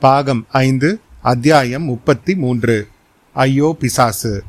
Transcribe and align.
பாகம் 0.00 0.46
ஐந்து 0.50 1.00
அத்தியாயம் 1.20 1.82
முப்பத்தி 1.82 2.34
மூன்று 2.34 2.88
ஐயோ 3.32 3.76
பிசாசு. 3.80 4.42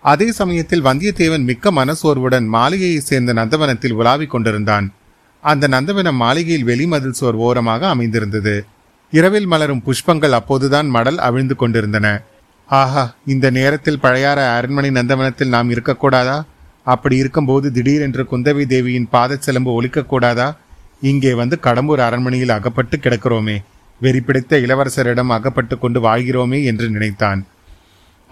அதே 0.00 0.32
சமயத்தில் 0.32 0.84
வந்தியத்தேவன் 0.84 1.44
மிக்க 1.44 1.70
மனசோர்வுடன் 1.70 2.46
மாளிகையைச் 2.52 3.06
சேர்ந்த 3.10 3.32
நந்தவனத்தில் 3.32 3.92
உலாவிக் 3.92 4.32
கொண்டிருந்தான். 4.34 4.92
அந்த 5.40 5.68
நந்தவனம் 5.68 6.18
மாளிகையில் 6.24 6.66
வெளிமதில் 6.66 7.16
சோர் 7.20 7.34
ஓரமாக 7.34 7.88
அமைந்திருந்தது. 7.88 8.64
இரவில் 9.10 9.46
மலரும் 9.46 9.82
புஷ்பங்கள் 9.86 10.36
அப்போதுதான் 10.40 10.86
மடல் 10.86 11.18
அவிழ்ந்து 11.18 11.56
கொண்டிருந்தன. 11.56 12.22
ஆஹா 12.66 13.14
இந்த 13.26 13.50
நேரத்தில் 13.50 14.02
பழையாற 14.02 14.42
அரண்மனை 14.56 14.90
நந்தவனத்தில் 14.90 15.54
நாம் 15.56 15.70
இருக்கக்கூடாதா? 15.70 16.42
அப்படி 16.84 17.16
இருக்கும்போது 17.16 17.72
திடீரென்று 17.72 18.26
குந்தவி 18.30 18.66
தேவியின் 18.66 19.08
பாதச் 19.12 19.48
ஒழிக்கக்கூடாதா 19.48 20.56
இங்கே 21.00 21.34
வந்து 21.34 21.58
கடம்பூர் 21.62 22.04
அரண்மனையில் 22.08 22.48
அகப்பட்டு 22.48 22.96
கிடக்கிறோமே. 22.96 23.56
வெறி 24.00 24.20
பிடித்த 24.20 24.58
இளவரசரிடம் 24.58 25.30
அகப்பட்டு 25.36 25.78
கொண்டு 25.78 26.00
வாழ்கிறோமே 26.00 26.58
என்று 26.64 26.86
நினைத்தான். 26.88 27.40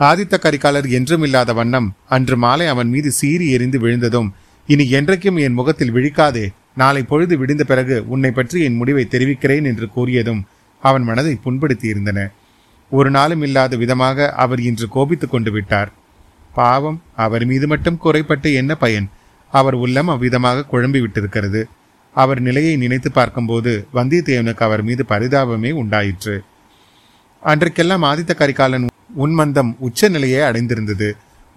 ஆதித்த 0.00 0.34
கரிகாலர் 0.38 0.88
என்றும் 0.90 1.23
இல்லாத 1.23 1.52
வண்ணம் 1.52 1.88
அன்று 2.09 2.37
மாலை 2.37 2.66
அவன் 2.66 2.88
மீது 2.88 3.10
சீறி 3.10 3.46
எரிந்து 3.50 3.78
விழுந்ததும் 3.78 4.28
இனி 4.68 4.84
என்றைக்கும் 4.92 5.38
என் 5.40 5.52
முகத்தில் 5.52 5.95
விழிக்காதே 5.95 6.45
நாளை 6.74 7.02
பொழுது 7.02 7.34
விடிந்த 7.38 7.64
பிறகு 7.64 7.96
உன்னை 8.06 8.30
பற்றி 8.30 8.59
என் 8.64 8.74
முடிவை 8.74 9.04
தெரிவிக்கிறேன் 9.04 9.64
என்று 9.64 9.88
கூறியதும் 9.96 10.40
அவன் 10.82 11.02
மனதை 11.02 11.34
புண்படுத்தியிருந்தன. 11.45 12.20
ஒரு 12.90 13.10
நாளும் 13.10 13.42
இல்லாத 13.42 13.76
விதமாக 13.76 14.26
அவர் 14.34 14.60
இன்று 14.60 14.88
கோபித்துக் 14.88 15.30
கொண்டு 15.30 15.51
விட்டார். 15.51 15.92
பாவம் 16.54 16.98
அவர் 17.16 17.45
மீது 17.46 17.66
மட்டும் 17.66 17.98
குறைப்பட்டு 17.98 18.52
என்ன 18.52 18.73
பயன்? 18.74 19.06
அவர் 19.52 19.74
உள்ளம் 19.74 20.09
அவ்விதமாக 20.09 20.66
குழம்பி 20.73 21.01
விட்டிருக்கிறது 21.01 21.60
அவர் 22.14 22.41
நிலையை 22.41 22.74
நினைத்து 22.77 23.10
பார்க்கும்போது 23.12 23.73
வந்தியத்தேவனுக்கு 23.95 24.62
அவர் 24.66 24.82
மீது 24.82 25.04
பரிதாபமே 25.09 25.70
உண்டாயிற்று. 25.82 26.37
அன்றைக்கெல்லாம் 27.42 28.04
ஆதித்த 28.10 28.32
கரிகாலன் 28.34 28.87
உன்மந்தம் 29.18 29.73
உச்ச 29.79 30.09
நிலையை 30.09 30.40
அடைந்திருந்தது. 30.40 31.09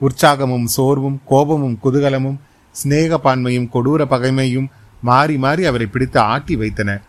உற்சாகமும் 0.01 0.67
சோர்வும் 0.75 1.19
கோபமும் 1.25 1.77
குதூகலமும் 1.83 2.39
சிநேகப்பான்மையும் 2.75 3.69
கொடூர 3.73 4.01
பகைமையும் 4.13 4.67
மாறி 5.01 5.37
மாறி 5.37 5.63
அவரை 5.65 5.87
பிடித்து 5.87 6.19
ஆட்டி 6.33 6.55
வைத்தன. 6.55 6.99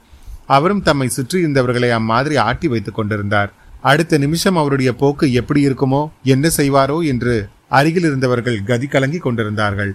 அவரும் 0.47 0.83
தம்மை 0.83 1.09
சுற்றியிருந்தவர்களை 1.17 1.91
அம்மாதிரி 1.91 2.37
ஆட்டி 2.49 2.69
வைத்துக் 2.69 2.95
கொண்டிருந்தார். 2.95 3.51
அடுத்த 3.81 4.19
நிமிஷம் 4.19 4.57
அவருடைய 4.57 4.91
போக்கு 4.93 5.27
எப்படி 5.33 5.61
இருக்குமோ 5.69 6.03
என்ன 6.35 6.49
செய்வாரோ 6.57 6.99
என்று 7.07 7.35
அருகில் 7.69 8.07
இருந்தவர்கள் 8.09 8.59
கதி 8.63 8.87
கலங்கி 8.87 9.19
கொண்டிருந்தார்கள். 9.19 9.93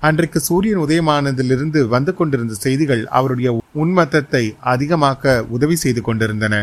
அன்றைக்கு 0.00 0.40
சூரியன் 0.40 0.78
உதயமானதிலிருந்து 0.78 1.80
வந்து 1.94 2.14
கொண்டிருந்த 2.14 2.54
செய்திகள் 2.54 3.02
அவருடைய 3.06 3.48
உன்மத்தத்தை 3.74 4.44
அதிகமாக்க 4.64 5.40
உதவி 5.56 5.76
செய்து 5.76 6.02
கொண்டிருந்தன. 6.02 6.54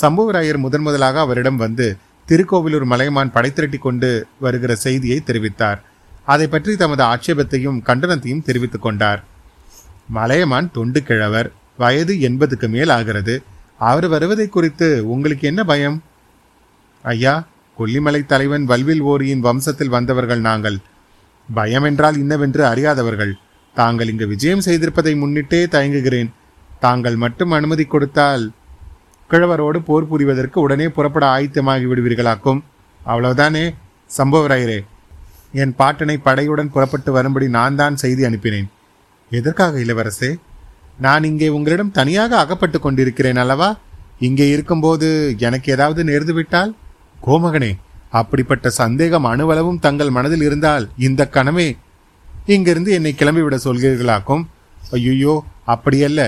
சம்புவராயர் 0.00 0.58
முதன் 0.64 0.80
முதலாக 0.80 1.20
அவரிடம் 1.20 1.56
வந்து 1.56 1.86
திருக்கோவிலூர் 2.28 2.84
மலையமான் 2.84 3.32
படைத்திரட்டி 3.34 3.78
கொண்டு 3.78 4.10
வருகிற 4.40 4.74
செய்தியை 4.74 5.22
தெரிவித்தார். 5.26 5.80
அதை 6.24 6.46
பற்றி 6.46 6.76
தமது 6.76 7.04
ஆட்சேபத்தையும் 7.04 7.80
கண்டனத்தையும் 7.86 8.44
தெரிவித்துக் 8.44 8.82
கொண்டார். 8.82 9.24
மலையமான் 10.18 10.70
தொண்டு 10.72 11.02
கிழவர். 11.02 11.50
வயது 11.76 12.14
எண்பதுக்கு 12.28 12.68
மேல் 12.68 12.88
ஆகிறது. 12.88 13.42
அவர் 13.78 14.08
வருவதை 14.08 14.48
குறித்து 14.48 15.08
உங்களுக்கு 15.08 15.44
என்ன 15.48 15.64
பயம்? 15.64 16.02
ஐயா 17.02 17.34
கொல்லிமலை 17.78 18.26
தலைவன் 18.26 18.64
வல்வில் 18.64 19.00
ஓரியின் 19.00 19.44
வம்சத்தில் 19.44 19.94
வந்தவர்கள் 19.96 20.40
நாங்கள். 20.40 20.78
பயம் 21.48 21.84
என்றால் 21.84 22.16
இன்னவென்று 22.16 22.66
அறியாதவர்கள். 22.66 23.32
தாங்கள் 23.74 24.08
இங்கு 24.08 24.26
விஜயம் 24.28 24.60
செய்திருப்பதை 24.60 25.12
முன்னிட்டே 25.18 25.60
தயங்குகிறேன். 25.74 26.30
தாங்கள் 26.80 27.16
மட்டும் 27.16 27.50
அனுமதி 27.50 27.84
கொடுத்தால் 27.84 28.52
கிழவரோடு 29.30 29.78
போர் 29.78 30.08
புரிவதற்கு 30.08 30.58
உடனே 30.60 30.88
புறப்பட 30.88 31.26
ஆயத்தமாகி 31.26 31.86
விடுவீர்களாக்கும். 31.90 32.62
அவ்வளவுதானே? 33.06 33.74
சம்பவராயரே 34.18 34.80
என் 35.52 35.74
பாட்டனை 35.78 36.16
படையுடன் 36.24 36.70
புறப்பட்டு 36.70 37.12
வரும்படி 37.12 37.48
நான் 37.48 37.76
தான் 37.76 37.96
செய்தி 37.96 38.24
அனுப்பினேன். 38.24 38.68
எதற்காக 39.30 39.78
இளவரசே? 39.78 40.30
நான் 40.98 41.24
இங்கே 41.24 41.48
உங்களிடம் 41.48 41.90
தனியாக 41.90 42.38
அகப்பட்டு 42.38 42.80
கொண்டிருக்கிறேன் 42.80 43.36
அல்லவா? 43.36 43.76
இங்கே 44.18 44.48
இருக்கும்போது 44.48 45.34
எனக்கு 45.38 45.72
ஏதாவது 45.72 46.04
நேர்ந்துவிட்டால்? 46.04 46.72
கோமகனே 47.26 47.76
அப்படிப்பட்ட 48.20 48.66
சந்தேகம் 48.82 49.26
அணுவளவும் 49.32 49.82
தங்கள் 49.86 50.14
மனதில் 50.16 50.44
இருந்தால் 50.48 50.84
இந்த 51.06 51.22
கணமே 51.36 51.68
இங்கிருந்து 52.54 52.90
என்னை 52.98 53.12
கிளம்பிவிட 53.20 53.56
சொல்கிறீர்களாக்கும்? 53.66 54.42
ஐயோ 54.96 55.34
அப்படியல்ல. 55.74 56.20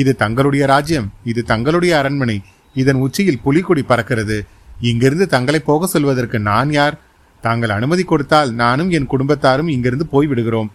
இது 0.00 0.12
தங்களுடைய 0.22 0.64
ராஜ்யம் 0.72 1.08
இது 1.30 1.40
தங்களுடைய 1.52 1.92
அரண்மனை. 2.00 2.36
இதன் 2.74 3.00
உச்சியில் 3.04 3.42
புலிகொடி 3.44 3.82
பறக்கிறது. 3.82 4.38
இங்கிருந்து 4.90 5.26
தங்களை 5.34 5.60
போக 5.70 5.86
சொல்வதற்கு 5.86 6.38
நான் 6.50 6.70
யார்? 6.70 6.96
தாங்கள் 7.44 7.74
அனுமதி 7.76 8.04
கொடுத்தால் 8.04 8.50
நானும் 8.62 8.90
என் 8.96 9.10
குடும்பத்தாரும் 9.12 9.72
இங்கிருந்து 9.74 10.06
போய்விடுகிறோம். 10.12 10.70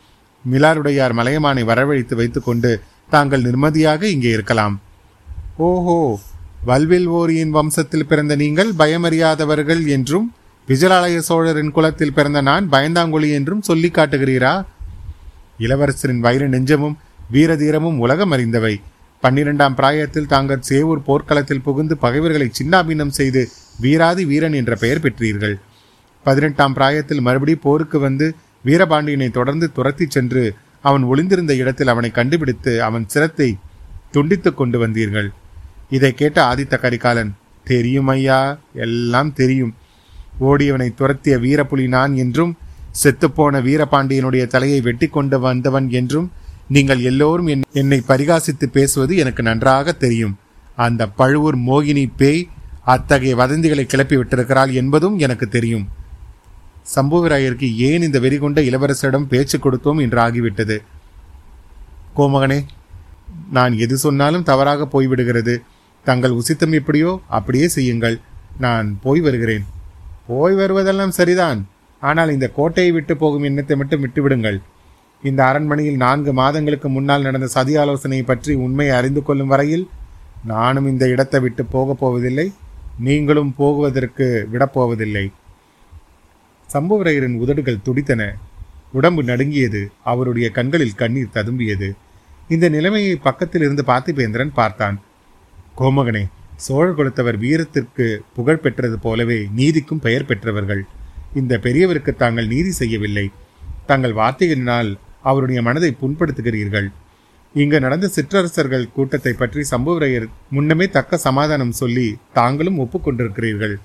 மிலாருடையார் 0.45 1.13
மலையமானை 1.19 1.63
வரவழைத்து 1.71 2.15
வைத்துக்கொண்டு 2.15 2.71
தாங்கள் 3.09 3.45
நிம்மதியாக 3.47 4.01
இங்கே 4.15 4.31
இருக்கலாம். 4.37 4.75
ஓஹோ 5.67 5.99
வல்வில் 6.69 7.07
ஓரியின் 7.17 7.53
வம்சத்தில் 7.55 8.09
பிறந்த 8.09 8.33
நீங்கள் 8.35 8.71
பயமறியாதவர்கள் 8.79 9.83
என்றும் 9.95 10.27
விஜயாலய 10.69 11.17
சோழரின் 11.17 11.73
குலத்தில் 11.75 12.13
பிறந்த 12.13 12.39
நான் 12.41 12.65
பயந்தாங்குழி 12.71 13.27
என்றும் 13.35 13.61
சொல்லி 13.61 13.89
காட்டுகிறீரா? 13.89 14.65
இளவரசரின் 15.59 16.19
வைர 16.25 16.47
நெஞ்சமும் 16.47 16.97
வீரதீரமும் 17.33 17.97
உலகம் 17.97 18.33
அறிந்தவை. 18.35 18.73
பன்னிரெண்டாம் 19.23 19.77
பிராயத்தில் 19.79 20.29
தாங்கள் 20.33 20.65
சேவூர் 20.69 21.05
போர்க்களத்தில் 21.07 21.63
புகுந்து 21.67 21.97
பகைவர்களை 21.97 22.47
சின்னாபின்னம் 22.59 23.15
செய்து 23.19 23.43
வீராதி 23.79 24.25
வீரன் 24.25 24.53
என்ற 24.53 24.75
பெயர் 24.75 25.03
பெற்றீர்கள். 25.05 25.55
பதினெட்டாம் 26.23 26.73
பிராயத்தில் 26.73 27.25
மறுபடி 27.29 27.55
போருக்கு 27.55 27.99
வந்து 27.99 28.29
வீரபாண்டியனை 28.65 29.31
தொடர்ந்து 29.31 29.71
துரத்தி 29.71 30.05
சென்று 30.09 30.45
அவன் 30.81 31.03
ஒளிந்திருந்த 31.03 31.53
இடத்தில் 31.55 31.87
அவனை 31.87 32.11
கண்டுபிடித்து 32.11 32.83
அவன் 32.83 33.07
சிரத்தை 33.07 33.49
துண்டித்து 34.11 34.49
கொண்டு 34.53 34.77
வந்தீர்கள். 34.85 35.29
இதை 35.89 36.13
கேட்ட 36.13 36.37
ஆதித்த 36.51 36.75
கரிகாலன் 36.79 37.35
தெரியும் 37.63 38.07
ஐயா 38.07 38.39
எல்லாம் 38.73 39.33
தெரியும். 39.33 39.75
ஓடியவனை 40.39 40.89
துரத்திய 40.99 41.35
வீரப்புலி 41.45 41.87
நான் 41.87 42.15
என்றும் 42.15 42.57
செத்துப்போன 43.03 43.61
வீரபாண்டியனுடைய 43.61 44.47
தலையை 44.47 44.81
வெட்டி 44.81 45.07
கொண்டு 45.07 45.39
வந்தவன் 45.39 45.89
என்றும் 45.89 46.31
நீங்கள் 46.67 47.01
எல்லோரும் 47.01 47.47
என்னை 47.71 48.01
பரிகாசித்து 48.07 48.65
பேசுவது 48.71 49.15
எனக்கு 49.15 49.43
நன்றாக 49.43 49.91
தெரியும். 49.91 50.37
அந்த 50.75 51.09
பழுவூர் 51.09 51.57
மோகினி 51.57 52.05
பேய் 52.17 52.49
அத்தகைய 52.83 53.35
வதந்திகளை 53.35 53.85
கிளப்பி 53.85 54.17
விட்டிருக்கிறாள் 54.17 54.71
என்பதும் 54.71 55.17
எனக்கு 55.17 55.47
தெரியும். 55.47 55.87
சம்புவராயருக்கு 56.95 57.75
ஏன் 57.75 58.01
இந்த 58.01 58.19
வெறிகொண்ட 58.19 58.59
இளவரசரிடம் 58.69 59.29
பேச்சு 59.29 59.57
கொடுத்தோம் 59.57 60.01
என்று 60.01 60.19
ஆகிவிட்டது? 60.19 60.77
கோமகனே 62.17 62.59
நான் 63.51 63.73
எது 63.77 63.97
சொன்னாலும் 63.97 64.43
தவறாக 64.43 64.87
போய்விடுகிறது. 64.93 65.57
தங்கள் 66.03 66.31
உசித்தம் 66.31 66.71
எப்படியோ 66.71 67.21
அப்படியே 67.27 67.67
செய்யுங்கள். 67.67 68.19
நான் 68.57 68.99
போய் 69.01 69.19
வருகிறேன். 69.19 69.65
போய் 70.27 70.55
வருவதெல்லாம் 70.55 71.17
சரிதான். 71.19 71.59
ஆனால் 72.01 72.33
இந்த 72.35 72.47
கோட்டையை 72.55 72.91
விட்டு 72.93 73.13
போகும் 73.17 73.43
எண்ணத்தை 73.43 73.75
மட்டும் 73.77 74.03
விட்டுவிடுங்கள். 74.03 74.57
இந்த 75.23 75.41
அரண்மனையில் 75.45 75.95
நான்கு 75.95 76.33
மாதங்களுக்கு 76.33 76.89
முன்னால் 76.89 77.21
நடந்த 77.21 77.47
சதி 77.47 77.75
ஆலோசனையை 77.77 78.25
பற்றி 78.25 78.53
உண்மையை 78.65 78.95
அறிந்து 78.95 79.21
கொள்ளும் 79.23 79.47
வரையில் 79.47 79.85
நானும் 80.45 80.87
இந்த 80.87 81.05
இடத்தை 81.07 81.39
விட்டு 81.39 81.65
போகப் 81.65 81.99
போவதில்லை 81.99 82.47
நீங்களும் 82.99 83.51
போகுவதற்கு 83.57 84.27
விடப்போவதில்லை 84.53 85.25
சம்புவரையரின் 86.69 87.37
உதடுகள் 87.37 87.83
துடித்தன. 87.83 88.21
உடம்பு 88.91 89.21
நடுங்கியது. 89.23 89.81
அவருடைய 90.03 90.47
கண்களில் 90.49 90.95
கண்ணீர் 90.95 91.33
ததும்பியது. 91.33 91.89
இந்த 92.47 92.65
நிலைமையை 92.69 93.15
பக்கத்தில் 93.15 93.61
இருந்து 93.61 93.83
பார்த்திபேந்திரன் 93.87 94.57
பார்த்தான். 94.59 94.97
கோமகனே 95.77 96.23
சோழ 96.65 96.85
கொடுத்தவர் 96.99 97.37
வீரத்திற்கு 97.43 98.05
புகழ் 98.35 98.61
பெற்றது 98.63 98.97
போலவே 99.05 99.39
நீதிக்கும் 99.57 100.03
பெயர் 100.05 100.29
பெற்றவர்கள். 100.29 100.83
இந்த 101.39 101.53
பெரியவருக்கு 101.65 102.11
தாங்கள் 102.21 102.51
நீதி 102.53 102.71
செய்யவில்லை. 102.81 103.25
தங்கள் 103.89 104.15
வார்த்தைகளினால் 104.21 104.89
அவருடைய 105.29 105.59
மனதை 105.67 105.91
புண்படுத்துகிறீர்கள். 106.01 106.87
இங்கு 107.55 107.77
நடந்த 107.83 108.07
சிற்றரசர்கள் 108.15 108.91
கூட்டத்தை 108.95 109.33
பற்றி 109.33 109.61
சம்புவரையர் 109.71 110.27
முன்னமே 110.55 110.85
தக்க 110.97 111.17
சமாதானம் 111.27 111.77
சொல்லி 111.81 112.07
தாங்களும் 112.39 112.79
ஒப்புக்கொண்டிருக்கிறீர்கள். 112.83 113.75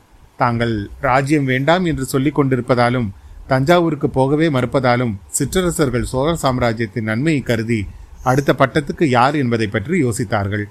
தாங்கள் 0.42 0.74
ராஜ்யம் 1.08 1.48
வேண்டாம் 1.52 1.84
என்று 1.90 2.04
சொல்லிக் 2.12 2.38
கொண்டிருப்பதாலும் 2.38 3.08
தஞ்சாவூருக்கு 3.50 4.08
போகவே 4.16 4.46
மறுப்பதாலும் 4.56 5.14
சிற்றரசர்கள் 5.38 6.10
சோழ 6.12 6.30
சாம்ராஜ்யத்தின் 6.44 7.10
நன்மையை 7.10 7.42
கருதி 7.50 7.80
அடுத்த 8.30 8.50
பட்டத்துக்கு 8.60 9.04
யார் 9.18 9.36
என்பதை 9.42 9.66
பற்றி 9.68 9.94
யோசித்தார்கள். 10.04 10.64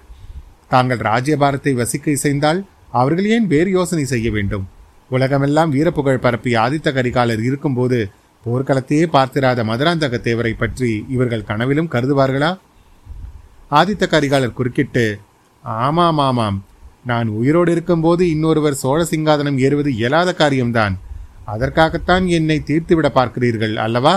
தாங்கள் 0.71 1.01
ராஜ்யபாரத்தை 1.09 1.73
வசிக்க 1.73 2.12
இசைந்தால் 2.12 2.59
அவர்கள் 2.91 3.25
ஏன் 3.25 3.47
வேறு 3.47 3.69
யோசனை 3.71 4.06
செய்ய 4.06 4.27
வேண்டும்? 4.31 4.65
உலகமெல்லாம் 5.09 5.73
வீரப்புகழ் 5.75 6.23
பரப்பி 6.25 6.51
ஆதித்த 6.56 6.89
கரிகாலர் 6.94 7.41
இருக்கும்போது 7.50 8.00
போர்க்களத்தையே 8.45 9.06
பார்த்திராத 9.15 9.63
மதுராந்தக 9.63 10.15
தேவரை 10.27 10.53
பற்றி 10.57 11.06
இவர்கள் 11.09 11.47
கனவிலும் 11.50 11.91
கருதுவார்களா? 11.94 12.51
ஆதித்த 13.71 14.03
கரிகாலர் 14.07 14.57
குறுக்கிட்டு 14.57 15.06
ஆமாம் 15.63 16.21
ஆமாம். 16.27 16.57
நான் 17.06 17.27
உயிரோடு 17.39 17.71
இருக்கும்போது 17.71 18.23
இன்னொருவர் 18.29 18.81
சோழ 18.81 19.00
சிங்காதனம் 19.03 19.57
ஏறுவது 19.57 19.91
இயலாத 19.95 20.29
காரியம்தான். 20.33 20.95
அதற்காகத்தான் 21.45 22.25
என்னை 22.38 22.57
தீர்த்துவிட 22.68 23.07
பார்க்கிறீர்கள் 23.15 23.75
அல்லவா? 23.75 24.15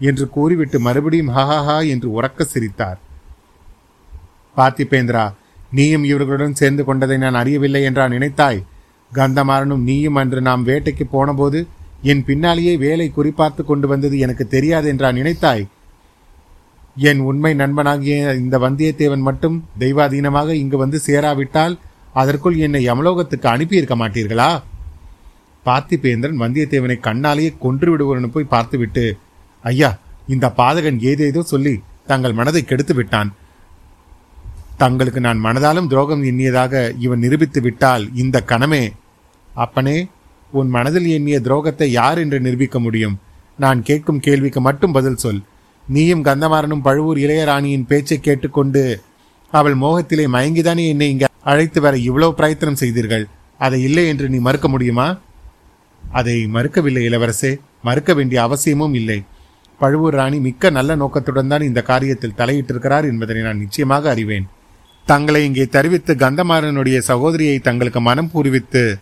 என்று 0.00 0.24
கூறிவிட்டு 0.28 0.78
மறுபடியும் 0.80 1.32
ஹஹஹா 1.36 1.78
என்று 1.88 2.08
உறக்க 2.16 2.42
சிரித்தார். 2.44 2.98
பார்த்திபேந்திரா 4.56 5.24
நீயும் 5.76 6.04
இவர்களுடன் 6.10 6.58
சேர்ந்து 6.60 6.82
கொண்டதை 6.84 7.16
நான் 7.18 7.40
அறியவில்லை 7.40 7.82
என்றா 7.88 8.04
நினைத்தாய் 8.08 8.60
கந்தமாறனும் 9.12 9.86
நீயும் 9.88 10.18
அன்று 10.20 10.40
நாம் 10.40 10.66
வேட்டைக்கு 10.68 11.04
போனபோது 11.10 11.58
என் 12.12 12.24
பின்னாலேயே 12.24 12.74
வேலை 12.76 13.06
குறிப்பார்த்து 13.16 13.62
கொண்டு 13.64 13.86
வந்தது 13.88 14.16
எனக்கு 14.18 14.44
தெரியாது 14.48 14.86
என்றா 14.92 15.08
நினைத்தாய் 15.18 15.64
என் 17.10 17.20
உண்மை 17.30 17.52
நண்பனாகிய 17.60 18.16
இந்த 18.42 18.56
வந்தியத்தேவன் 18.58 19.24
மட்டும் 19.28 19.56
தெய்வாதீனமாக 19.78 20.54
இங்கு 20.62 20.76
வந்து 20.76 20.98
சேராவிட்டால் 21.06 21.74
அதற்குள் 22.12 22.56
என்னை 22.56 22.80
யமலோகத்துக்கு 22.88 23.48
அனுப்பியிருக்க 23.52 23.94
மாட்டீர்களா? 24.02 24.50
பார்த்திபேந்திரன் 25.66 26.42
வந்தியத்தேவனை 26.42 26.96
கண்ணாலேயே 27.06 27.50
கொன்று 27.58 27.88
விடுவனு 27.92 28.28
போய் 28.34 28.52
பார்த்துவிட்டு 28.54 29.04
ஐயா 29.64 29.90
இந்த 30.26 30.46
பாதகன் 30.56 30.98
ஏதேதோ 31.10 31.42
சொல்லி 31.52 31.74
தங்கள் 32.06 32.36
மனதை 32.38 32.62
கெடுத்து 32.64 32.94
விட்டான். 32.94 33.30
தங்களுக்கு 34.76 35.20
நான் 35.20 35.44
மனதாலும் 35.44 35.86
துரோகம் 35.86 36.22
எண்ணியதாக 36.22 36.74
இவன் 36.98 37.18
நிரூபித்து 37.18 37.60
விட்டால் 37.60 38.04
இந்த 38.14 38.42
கணமே. 38.46 38.92
அப்பனே 39.48 40.08
உன் 40.50 40.68
மனதில் 40.68 41.06
எண்ணிய 41.06 41.40
துரோகத்தை 41.40 41.86
யார் 42.00 42.18
என்று 42.18 42.40
நிரூபிக்க 42.40 42.78
முடியும்? 42.78 43.18
நான் 43.58 43.82
கேட்கும் 43.82 44.20
கேள்விக்கு 44.20 44.60
மட்டும் 44.60 44.92
பதில் 44.92 45.16
சொல். 45.16 45.42
நீயும் 45.88 46.24
கந்தமாறனும் 46.24 46.82
பழுவூர் 46.82 47.18
இளையராணியின் 47.18 47.88
பேச்சை 47.90 48.18
கேட்டுக்கொண்டு 48.18 49.02
அவள் 49.52 49.76
மோகத்திலே 49.76 50.24
மயங்கிதானே 50.36 50.84
என்னை 50.92 51.08
இங்கே 51.10 51.26
அழைத்து 51.42 51.80
வர 51.80 51.96
இவ்வளவு 52.08 52.34
பிரயத்தனம் 52.34 52.80
செய்தீர்கள்? 52.82 53.24
அதை 53.58 53.82
இல்லை 53.82 54.08
என்று 54.08 54.28
நீ 54.28 54.38
மறுக்க 54.38 54.68
முடியுமா? 54.68 55.18
அதை 56.02 56.36
மறுக்கவில்லை 56.46 57.02
இளவரசே. 57.08 57.52
மறுக்க 57.82 58.14
வேண்டிய 58.14 58.42
அவசியமும் 58.42 58.94
இல்லை. 58.94 59.18
பழுவூர் 59.80 60.14
ராணி 60.14 60.38
மிக்க 60.38 60.70
நல்ல 60.70 60.94
நோக்கத்துடன் 60.94 61.48
தான் 61.48 61.68
இந்த 61.68 61.80
காரியத்தில் 61.86 62.38
தலையிட்டிருக்கிறார் 62.38 63.06
என்பதனை 63.10 63.42
நான் 63.42 63.58
நிச்சயமாக 63.58 64.10
அறிவேன். 64.10 64.46
தங்களை 65.06 65.44
இங்கே 65.44 65.64
தெரிவித்து 65.66 66.14
கந்தமாறனுடைய 66.14 66.98
சகோதரியை 66.98 67.58
தங்களுக்கு 67.58 68.00
மனம் 68.00 68.30
பூர்வித்து 68.34 68.98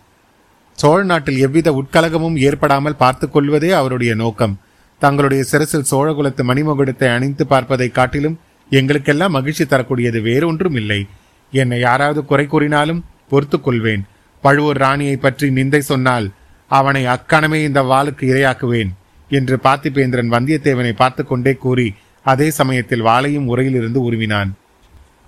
சோழ 0.79 1.03
நாட்டில் 1.03 1.39
எவ்வித 1.39 1.73
உட்கலகமும் 1.73 2.37
ஏற்படாமல் 2.37 2.97
பார்த்துக் 2.97 3.33
கொள்வதே 3.33 3.71
அவருடைய 3.71 4.15
நோக்கம். 4.15 4.59
தங்களுடைய 4.99 5.43
சிரசில் 5.45 5.89
சோழகுலத்து 5.91 6.43
மணிமகுடத்தை 6.45 7.09
அணிந்து 7.17 7.47
பார்ப்பதை 7.47 7.89
காட்டிலும் 7.89 8.39
எங்களுக்கெல்லாம் 8.71 9.31
மகிழ்ச்சி 9.31 9.65
தரக்கூடியது 9.65 10.21
வேறொன்றும் 10.21 10.75
இல்லை 10.75 11.07
என்னை 11.53 11.79
யாராவது 11.81 12.25
குறை 12.25 12.47
கூறினாலும் 12.47 13.05
பொறுத்துக்கொள்வேன் 13.31 14.03
பழுவூர் 14.45 14.77
ராணியை 14.77 15.17
பற்றி 15.17 15.51
நிந்தை 15.51 15.79
சொன்னால் 15.79 16.33
அவனை 16.71 17.07
அக்கணமே 17.07 17.63
இந்த 17.63 17.83
வாளுக்கு 17.83 18.25
இரையாக்குவேன் 18.27 18.91
என்று 19.31 19.57
பார்த்திபேந்திரன் 19.57 20.33
வந்தியத்தேவனை 20.33 20.93
பார்த்து 20.93 21.25
கொண்டே 21.25 21.55
கூறி 21.55 21.95
அதே 22.27 22.51
சமயத்தில் 22.51 23.03
வாளையும் 23.03 23.49
உரையிலிருந்து 23.49 24.01
உருவினான். 24.03 24.51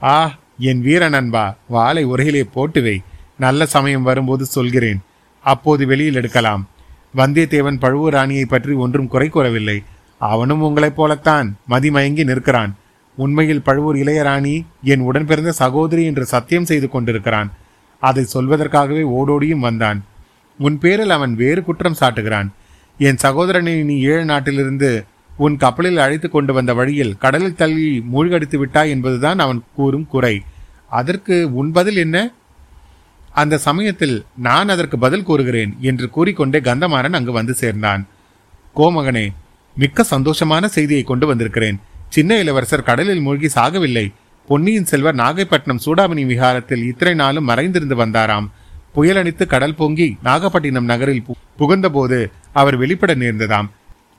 ஆ 0.02 0.16
என் 0.58 0.82
வீர 0.82 1.08
நண்பா 1.08 1.56
வாளை 1.68 2.06
உரையிலே 2.06 2.40
போட்டு 2.40 2.82
வை 2.82 3.02
நல்ல 3.38 3.66
சமயம் 3.66 4.02
வரும்போது 4.02 4.44
சொல்கிறேன். 4.44 5.00
அப்போது 5.42 5.86
வெளியில் 5.86 6.14
எடுக்கலாம். 6.14 6.68
வந்தியத்தேவன் 7.16 7.80
பழுவூராணியை 7.80 8.44
பற்றி 8.44 8.72
ஒன்றும் 8.72 9.08
குறை 9.08 9.28
கூறவில்லை. 9.28 9.82
அவனும் 10.18 10.60
உங்களைப் 10.60 10.96
போலத்தான் 10.96 11.56
மதிமயங்கி 11.68 12.24
நிற்கிறான். 12.24 12.76
உண்மையில் 13.16 13.62
பழுவூர் 13.62 13.96
இளையராணி 13.96 14.64
என் 14.82 15.00
உடன் 15.00 15.26
பிறந்த 15.26 15.52
சகோதரி 15.52 16.04
என்று 16.04 16.24
சத்தியம் 16.24 16.64
செய்து 16.64 16.88
கொண்டிருக்கிறான். 16.88 17.52
அதை 18.00 18.26
சொல்வதற்காகவே 18.34 19.02
ஓடோடியும் 19.02 19.58
வந்தான். 19.58 20.04
உன் 20.58 20.78
பேரில் 20.78 21.10
அவன் 21.10 21.34
வேறு 21.34 21.64
குற்றம் 21.64 21.96
சாட்டுகிறான். 22.00 22.48
என் 22.98 23.16
சகோதரனை 23.16 23.82
நீ 23.82 24.00
ஏழு 24.00 24.24
நாட்டிலிருந்து 24.24 25.04
உன் 25.36 25.56
கப்பலில் 25.56 25.98
அழைத்து 25.98 26.30
கொண்டு 26.30 26.52
வந்த 26.52 26.74
வழியில் 26.74 27.16
கடலில் 27.18 27.54
தள்ளி 27.54 28.00
மூழ்கடித்து 28.00 28.58
விட்டாய் 28.58 28.90
என்பதுதான் 28.90 29.38
அவன் 29.38 29.64
கூறும் 29.74 30.06
குறை. 30.06 30.42
அதற்கு 30.88 31.54
உன் 31.54 31.72
பதில் 31.72 31.96
என்ன? 31.96 32.32
அந்த 33.32 33.58
சமயத்தில் 33.58 34.24
நான் 34.36 34.68
அதற்கு 34.68 34.98
பதில் 34.98 35.22
கூறுகிறேன் 35.22 35.76
என்று 35.80 36.10
கூறிக்கொண்டே 36.10 36.60
கந்தமாறன் 36.60 37.12
அங்கு 37.12 37.32
வந்து 37.32 37.54
சேர்ந்தான். 37.54 38.06
கோமகனே 38.76 39.28
மிக்க 39.76 40.04
சந்தோஷமான 40.10 40.64
செய்தியை 40.64 41.02
கொண்டு 41.02 41.26
வந்திருக்கிறேன். 41.26 41.80
சின்ன 42.08 42.38
இளவரசர் 42.38 42.82
கடலில் 42.82 43.20
மூழ்கி 43.20 43.60
சாகவில்லை. 43.60 44.12
பொன்னியின் 44.48 44.84
செல்வர் 44.84 45.14
நாகைப்பட்டினம் 45.14 45.80
சூடாமணி 45.84 46.26
விகாரத்தில் 46.26 46.84
இத்தனை 46.84 47.14
நாளும் 47.14 47.44
மறைந்திருந்து 47.44 47.96
வந்தாராம். 47.96 48.46
புயலணித்து 48.94 49.46
கடல் 49.46 49.74
பொங்கி 49.74 50.16
நாகப்பட்டினம் 50.22 50.84
நகரில் 50.84 51.24
புகுந்தபோது 51.58 52.30
அவர் 52.52 52.76
வெளிப்பட 52.76 53.14
நேர்ந்ததாம். 53.14 53.68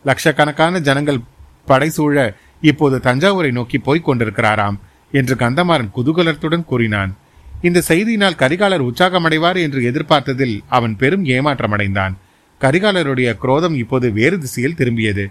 லட்சக்கணக்கான 0.05 0.79
ஜனங்கள் 0.79 1.19
படைசூழ 1.67 2.33
இப்போது 2.61 2.97
தஞ்சாவூரை 2.97 3.51
நோக்கி 3.51 3.77
போய்க் 3.77 4.09
கொண்டிருக்கிறாராம் 4.09 4.77
என்று 5.11 5.35
கந்தமாறன் 5.35 5.89
குதூகலத்துடன் 5.95 6.65
கூறினான். 6.65 7.15
இந்த 7.61 7.83
செய்தியினால் 7.87 8.35
கரிகாலர் 8.35 8.83
உற்சாகமடைவார் 8.83 9.61
என்று 9.61 9.79
எதிர்பார்த்ததில் 9.79 10.59
அவன் 10.67 10.97
பெரும் 10.97 11.25
ஏமாற்றமடைந்தான். 11.25 12.13
கரிகாலருடைய 12.59 13.37
குரோதம் 13.37 13.75
இப்போது 13.75 14.11
வேறு 14.11 14.39
திசையில் 14.39 14.75
திரும்பியது. 14.77 15.25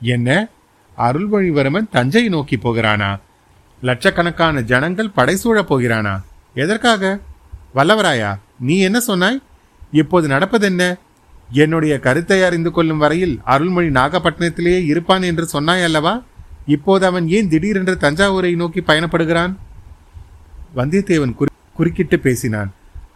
என்ன? 0.00 0.48
அருள்மொழிவர்மன் 0.98 1.88
தஞ்சை 1.90 2.28
நோக்கி 2.28 2.56
போகிறானா? 2.56 3.18
லட்சக்கணக்கான 3.82 4.60
ஜனங்கள் 4.60 5.10
படைசூழப் 5.16 5.62
போகிறானா? 5.62 6.22
எதற்காக? 6.54 7.18
வல்லவராயா 7.74 8.38
நீ 8.60 8.78
என்ன 8.78 9.00
சொன்னாய்? 9.00 9.42
இப்போது 9.92 10.28
நடப்பதென்ன? 10.28 10.94
என்னுடைய 11.62 11.94
கருத்தை 12.06 12.38
அறிந்து 12.42 12.70
கொள்ளும் 12.72 13.00
வரையில் 13.02 13.34
அருள்மொழி 13.52 13.88
நாகப்பட்டினத்திலேயே 13.98 14.80
இருப்பான் 14.90 15.24
என்று 15.30 15.44
சொன்னாய் 15.46 15.86
அல்லவா? 15.88 16.14
இப்போது 16.74 17.04
அவன் 17.06 17.26
ஏன் 17.36 17.48
திடீரென்று 17.52 17.94
தஞ்சாவூரை 18.04 18.52
நோக்கி 18.60 18.80
பயணப்படுகிறான்? 18.80 19.52
வந்தியத்தேவன் 20.78 21.34
குறுக்கிட்டு 21.78 22.16
பேசினான். 22.26 22.70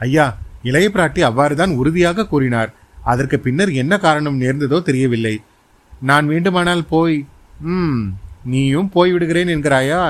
ஐயா 0.07 0.27
இளைய 0.63 0.89
பிராட்டி 0.95 1.21
அவ்வாறுதான் 1.29 1.73
உறுதியாக 1.81 2.27
கூறினார். 2.27 2.71
அதற்கு 3.13 3.39
பின்னர் 3.39 3.73
என்ன 3.83 3.95
காரணம் 3.99 4.41
நேர்ந்ததோ 4.41 4.79
தெரியவில்லை. 4.83 5.35
நான் 6.01 6.27
வேண்டுமானால் 6.27 6.85
போய் 6.93 7.17
ம் 7.75 8.03
நீயும் 8.53 8.91
போய்விடுகிறேன் 8.95 9.53
என்கிறாயா? 9.55 10.03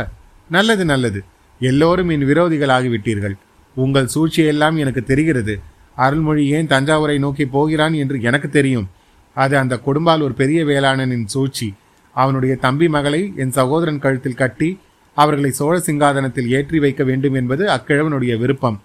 நல்லது 0.50 0.84
நல்லது. 0.84 1.20
எல்லோரும் 1.60 2.08
என் 2.08 2.26
விரோதிகள் 2.30 2.74
ஆகிவிட்டீர்கள் 2.76 3.36
உங்கள் 3.76 4.12
சூழ்ச்சியெல்லாம் 4.14 4.76
எனக்கு 4.76 5.02
தெரிகிறது. 5.04 5.54
அருள்மொழி 5.96 6.44
ஏன் 6.56 6.66
தஞ்சாவூரை 6.66 7.16
நோக்கி 7.18 7.44
போகிறான் 7.46 7.94
என்று 8.02 8.16
எனக்கு 8.22 8.48
தெரியும். 8.50 8.88
அது 9.36 9.54
அந்த 9.58 9.74
கொடும்பால் 9.86 10.24
ஒரு 10.26 10.34
பெரிய 10.34 10.60
வேளாணனின் 10.64 11.30
சூழ்ச்சி. 11.34 11.68
அவனுடைய 12.16 12.54
தம்பி 12.56 12.88
மகளை 12.88 13.20
என் 13.36 13.54
சகோதரன் 13.58 14.02
கழுத்தில் 14.04 14.40
கட்டி 14.40 14.68
அவர்களை 15.16 15.50
சோழ 15.50 15.74
சிங்காதனத்தில் 15.78 16.50
ஏற்றி 16.56 16.78
வைக்க 16.78 17.02
வேண்டும் 17.04 17.34
என்பது 17.34 17.64
அக்கிழவனுடைய 17.68 18.34
விருப்பம். 18.38 18.78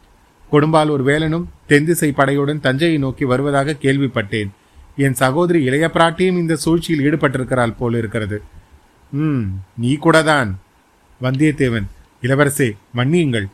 கொடும்பால் 0.51 0.89
ஒரு 0.89 1.03
வேலனும் 1.03 1.45
தென்திசை 1.67 2.09
படையுடன் 2.17 2.63
தஞ்சையை 2.65 2.97
நோக்கி 2.97 3.25
வருவதாக 3.25 3.77
கேள்விப்பட்டேன். 3.81 4.49
என் 4.95 5.13
சகோதரி 5.13 5.59
இளைய 5.63 5.85
பிராட்டியும் 5.93 6.39
இந்த 6.43 6.55
சூழ்ச்சியில் 6.55 7.03
ஈடுபட்டிருக்கிறாள் 7.07 7.77
போல 7.77 7.97
இருக்கிறது 7.97 8.37
ம் 9.13 9.45
நீ 9.81 9.91
கூடதான். 9.97 10.49
வந்தியத்தேவன் 11.21 11.87
இளவரசே 12.21 12.67
மன்னியுங்கள். 12.95 13.47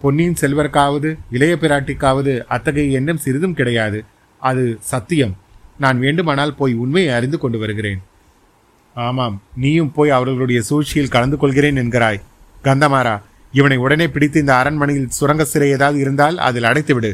பொன்னியின் 0.00 0.36
செல்வருக்காவது 0.40 1.18
இளைய 1.30 1.54
பிராட்டிக்காவது 1.60 2.44
அத்தகைய 2.46 2.98
எண்ணம் 2.98 3.16
சிறிதும் 3.16 3.54
கிடையாது. 3.54 4.04
அது 4.42 4.78
சத்தியம். 4.80 5.36
நான் 5.78 5.98
வேண்டுமானால் 5.98 6.54
போய் 6.54 6.74
உண்மையை 6.74 7.14
அறிந்து 7.14 7.38
கொண்டு 7.38 7.58
வருகிறேன். 7.58 8.00
ஆமாம் 8.94 9.42
நீயும் 9.56 9.92
போய் 9.92 10.10
அவர்களுடைய 10.10 10.62
சூழ்ச்சியில் 10.62 11.08
கலந்து 11.08 11.36
கொள்கிறேன் 11.36 11.76
என்கிறாய். 11.76 12.20
கந்தமாரா 12.64 13.20
இவனை 13.52 13.76
உடனே 13.76 14.08
பிடித்து 14.08 14.40
இந்த 14.40 14.56
அரண்மனையில் 14.56 15.08
சுரங்க 15.08 15.44
சிறை 15.44 15.70
ஏதாவது 15.70 15.98
இருந்தால் 15.98 16.38
அதில் 16.38 16.62
அடைத்துவிடு 16.62 17.12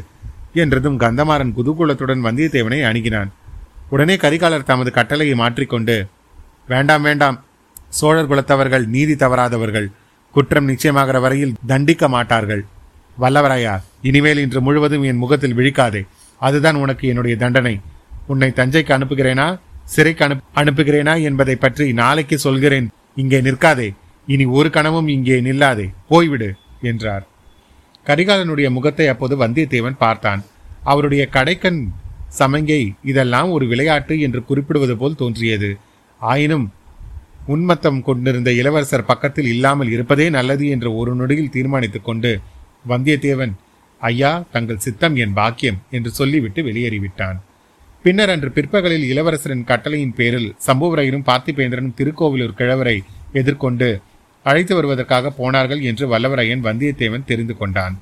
என்றதும் 0.53 1.01
கந்தமாறன் 1.01 1.55
குதூகூலத்துடன் 1.59 2.25
வந்தியத்தேவனை 2.29 2.81
அணுகினான். 2.91 3.33
உடனே 3.91 4.17
கரிகாலர் 4.17 4.71
தமது 4.71 4.91
கட்டளையை 4.91 5.35
மாற்றிக்கொண்டு 5.37 6.07
வேண்டாம் 6.69 7.03
வேண்டாம். 7.03 7.45
சோழர் 7.89 8.29
குலத்தவர்கள் 8.29 8.87
நீதி 8.87 9.15
தவறாதவர்கள். 9.15 9.89
குற்றம் 10.35 10.69
நிச்சயமாகிற 10.69 11.21
வரையில் 11.21 11.57
தண்டிக்க 11.67 12.09
மாட்டார்கள். 12.09 12.65
வல்லவராயா 13.21 13.75
இனிமேல் 14.03 14.39
இன்று 14.39 14.61
முழுவதும் 14.61 15.03
என் 15.03 15.17
முகத்தில் 15.17 15.57
விழிக்காதே. 15.57 16.03
அதுதான் 16.43 16.75
உனக்கு 16.75 17.09
என்னுடைய 17.09 17.37
தண்டனை. 17.37 17.81
உன்னை 18.27 18.49
தஞ்சைக்கு 18.57 18.93
அனுப்புகிறேனா 18.97 19.47
சிறைக்கு 19.85 20.25
அனு 20.25 20.37
அனுப்புகிறேனா 20.55 21.23
என்பதை 21.23 21.57
பற்றி 21.57 21.93
நாளைக்கு 21.93 22.39
சொல்கிறேன். 22.39 22.87
இங்கே 23.15 23.41
நிற்காதே. 23.41 23.89
இனி 24.27 24.45
ஒரு 24.45 24.71
கணமும் 24.71 25.09
இங்கே 25.09 25.41
நில்லாதே. 25.41 25.87
போய்விடு 26.11 26.49
என்றார். 26.81 27.25
கரிகாலனுடைய 28.07 28.71
முகத்தை 28.71 29.07
அப்போது 29.09 29.35
வந்தியத்தேவன் 29.37 29.99
பார்த்தான். 29.99 30.41
அவருடைய 30.83 31.29
கடைக்கண் 31.33 31.83
சமங்கை 32.29 32.93
இதெல்லாம் 33.03 33.51
ஒரு 33.51 33.67
விளையாட்டு 33.67 34.21
என்று 34.21 34.45
குறிப்பிடுவது 34.45 34.97
போல் 34.97 35.15
தோன்றியது. 35.15 35.71
ஆயினும் 36.21 36.73
உன்மத்தம் 37.47 38.03
கொண்டிருந்த 38.03 38.51
இளவரசர் 38.53 39.05
பக்கத்தில் 39.05 39.47
இல்லாமல் 39.47 39.91
இருப்பதே 39.91 40.31
நல்லது 40.31 40.69
என்று 40.69 40.97
ஒரு 40.97 41.15
நொடியில் 41.15 41.51
தீர்மானித்துக் 41.51 42.05
கொண்டு 42.05 42.33
வந்தியத்தேவன் 42.89 43.53
ஐயா 44.01 44.31
தங்கள் 44.53 44.85
சித்தம் 44.87 45.17
என் 45.17 45.33
பாக்கியம் 45.33 45.79
என்று 45.91 46.11
சொல்லிவிட்டு 46.11 46.63
வெளியேறிவிட்டான். 46.63 47.39
பின்னர் 48.03 48.31
அன்று 48.31 48.51
பிற்பகலில் 48.51 49.05
இளவரசரின் 49.11 49.69
கட்டளையின் 49.69 50.15
பேரில் 50.15 50.49
சம்புவரையரும் 50.67 51.27
பார்த்திபேந்திரனும் 51.29 51.97
திருக்கோவிலூர் 52.01 52.59
கிழவரை 52.59 52.97
எதிர்கொண்டு 53.33 53.89
அழைத்து 54.43 54.75
வருவதற்காக 54.75 55.31
போனார்கள் 55.31 55.81
என்று 55.81 56.05
வல்லவரையன் 56.09 56.65
வந்தியத்தேவன் 56.65 57.25
தெரிந்து 57.25 57.57
கொண்டான். 57.57 57.95